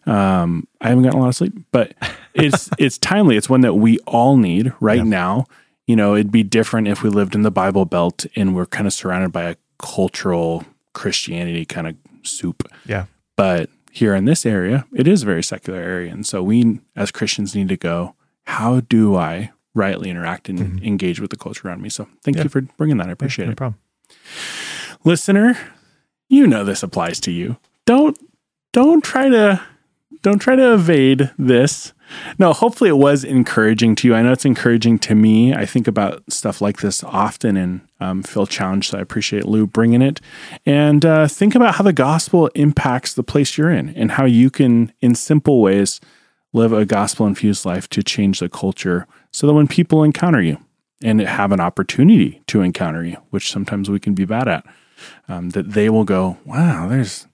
Um, 0.06 0.68
I 0.82 0.90
haven't 0.90 1.04
gotten 1.04 1.20
a 1.20 1.22
lot 1.24 1.30
of 1.30 1.36
sleep, 1.36 1.54
but 1.72 1.94
it's 2.34 2.70
it's 2.78 2.98
timely. 2.98 3.36
It's 3.36 3.50
one 3.50 3.62
that 3.62 3.74
we 3.76 4.00
all 4.08 4.38
need 4.38 4.74
right 4.80 4.98
Yeah. 5.00 5.04
now. 5.04 5.46
You 5.88 5.96
know, 5.96 6.16
it'd 6.16 6.32
be 6.32 6.44
different 6.44 6.88
if 6.88 7.02
we 7.02 7.10
lived 7.10 7.34
in 7.36 7.42
the 7.44 7.52
Bible 7.52 7.86
Belt 7.86 8.26
and 8.36 8.56
we're 8.56 8.66
kind 8.66 8.88
of 8.88 8.94
surrounded 8.94 9.32
by 9.32 9.44
a 9.44 9.56
cultural 9.80 10.66
Christianity 10.94 11.66
kind 11.66 11.88
of 11.88 11.96
soup. 12.24 12.68
Yeah. 12.86 13.06
But 13.36 13.70
here 13.98 14.14
in 14.16 14.26
this 14.26 14.46
area, 14.46 14.86
it 14.96 15.08
is 15.08 15.24
a 15.24 15.26
very 15.26 15.44
secular 15.44 15.80
area. 15.80 16.12
And 16.12 16.26
so 16.26 16.44
we 16.44 16.80
as 16.96 17.12
Christians 17.12 17.56
need 17.56 17.70
to 17.70 17.78
go, 17.78 18.14
how 18.46 18.82
do 18.82 19.16
I 19.16 19.52
rightly 19.74 20.10
interact 20.10 20.50
and 20.50 20.60
Mhm. 20.60 20.84
engage 20.86 21.20
with 21.20 21.32
the 21.32 21.38
culture 21.38 21.68
around 21.68 21.82
me? 21.82 21.90
So 21.90 22.08
thank 22.24 22.38
Yeah. 22.38 22.44
you 22.44 22.50
for 22.50 22.62
bringing 22.78 22.98
that. 22.98 23.10
I 23.10 23.12
appreciate 23.12 23.46
no 23.46 23.52
it. 23.52 23.54
No 23.54 23.56
problem. 23.56 23.80
Listener, 25.04 25.58
you 26.30 26.48
know 26.48 26.64
this 26.64 26.84
applies 26.84 27.20
to 27.22 27.32
you. 27.32 27.58
Don't 27.86 28.18
don't 28.74 29.04
try 29.04 29.30
to 29.30 29.62
don't 30.22 30.40
try 30.40 30.56
to 30.56 30.74
evade 30.74 31.32
this. 31.40 31.94
No, 32.39 32.54
hopefully 32.54 32.89
it 32.89 32.98
was 32.98 33.24
encouraging 33.24 33.96
to 33.96 34.08
you. 34.08 34.15
I 34.15 34.22
know 34.22 34.32
it's 34.32 34.46
encouraging 34.46 35.00
to 35.00 35.15
me. 35.15 35.54
I 35.54 35.65
think 35.65 35.88
about 35.88 36.24
stuff 36.32 36.62
like 36.62 36.80
this 36.82 37.04
often 37.04 37.58
and 37.58 37.82
um, 38.00 38.24
feel 38.24 38.48
challenged. 38.48 38.91
So 38.91 38.98
I 38.98 39.02
appreciate 39.02 39.46
Lew 39.46 39.67
bringing 39.67 40.02
it. 40.02 40.22
And 40.65 41.06
uh, 41.06 41.28
think 41.28 41.56
about 41.56 41.76
how 41.76 41.84
the 41.84 41.93
gospel 41.93 42.48
impacts 42.56 43.13
the 43.13 43.24
place 43.24 43.58
you're 43.58 43.72
in 43.72 43.89
and 43.89 44.12
how 44.12 44.26
you 44.26 44.50
can, 44.50 44.93
in 45.02 45.15
simple 45.15 45.62
ways, 45.62 46.00
live 46.54 46.74
a 46.74 46.86
gospel 46.86 47.28
infused 47.28 47.65
life 47.65 47.89
to 47.89 48.04
change 48.04 48.39
the 48.39 48.50
culture 48.50 49.08
so 49.32 49.48
that 49.48 49.54
when 49.54 49.67
people 49.67 50.04
encounter 50.04 50.41
you 50.41 50.58
and 51.04 51.20
have 51.22 51.52
an 51.52 51.60
opportunity 51.60 52.41
to 52.48 52.62
encounter 52.62 53.04
you, 53.04 53.17
which 53.30 53.52
sometimes 53.52 53.89
we 53.89 54.00
can 54.00 54.13
be 54.13 54.26
bad 54.26 54.48
at, 54.48 54.65
um, 55.28 55.50
that 55.50 55.74
they 55.74 55.89
will 55.89 56.04
go, 56.04 56.38
wow, 56.46 56.88
there's 56.88 57.28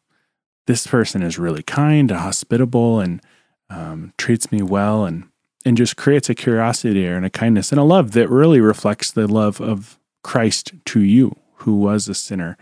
this 0.65 0.87
person 0.87 1.21
is 1.21 1.37
really 1.37 1.63
kind 1.63 2.09
and 2.11 2.19
hospitable 2.19 2.99
and 2.99 3.21
um, 3.69 4.13
treats 4.17 4.51
me 4.51 4.61
well 4.61 5.05
and 5.05 5.25
and 5.65 5.77
just 5.77 5.95
creates 5.95 6.29
a 6.29 6.35
curiosity 6.35 7.05
and 7.05 7.25
a 7.25 7.29
kindness 7.29 7.71
and 7.71 7.79
a 7.79 7.83
love 7.83 8.11
that 8.11 8.29
really 8.29 8.59
reflects 8.59 9.11
the 9.11 9.27
love 9.27 9.61
of 9.61 9.97
Christ 10.21 10.73
to 10.85 10.99
you, 10.99 11.37
who 11.55 11.75
was 11.75 12.09
a 12.09 12.13
sinner 12.13 12.57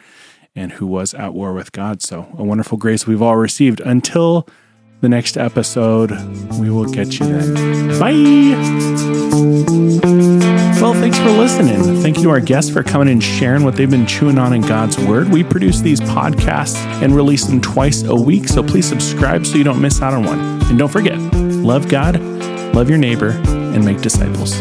and 0.55 0.73
who 0.73 0.85
was 0.85 1.13
at 1.13 1.33
war 1.33 1.53
with 1.53 1.71
God. 1.71 2.01
So 2.01 2.27
a 2.37 2.43
wonderful 2.43 2.77
grace 2.77 3.07
we've 3.07 3.21
all 3.21 3.37
received. 3.37 3.79
Until 3.81 4.47
the 5.01 5.09
next 5.09 5.37
episode, 5.37 6.11
we 6.59 6.69
will 6.69 6.85
get 6.85 7.19
you 7.19 7.25
then. 7.25 7.99
Bye. 10.11 10.20
Well, 10.81 10.95
thanks 10.95 11.19
for 11.19 11.29
listening. 11.29 12.01
Thank 12.01 12.17
you 12.17 12.23
to 12.23 12.29
our 12.31 12.39
guests 12.39 12.71
for 12.71 12.81
coming 12.81 13.07
and 13.07 13.21
sharing 13.21 13.63
what 13.63 13.75
they've 13.75 13.87
been 13.87 14.07
chewing 14.07 14.39
on 14.39 14.51
in 14.51 14.61
God's 14.61 14.97
Word. 14.97 15.29
We 15.29 15.43
produce 15.43 15.79
these 15.79 16.01
podcasts 16.01 16.75
and 17.03 17.15
release 17.15 17.45
them 17.45 17.61
twice 17.61 18.01
a 18.01 18.15
week, 18.15 18.47
so 18.47 18.63
please 18.63 18.87
subscribe 18.87 19.45
so 19.45 19.57
you 19.57 19.63
don't 19.63 19.79
miss 19.79 20.01
out 20.01 20.15
on 20.15 20.23
one. 20.23 20.39
And 20.39 20.79
don't 20.79 20.91
forget, 20.91 21.19
love 21.19 21.87
God, 21.87 22.19
love 22.73 22.89
your 22.89 22.97
neighbor, 22.97 23.29
and 23.29 23.85
make 23.85 24.01
disciples. 24.01 24.59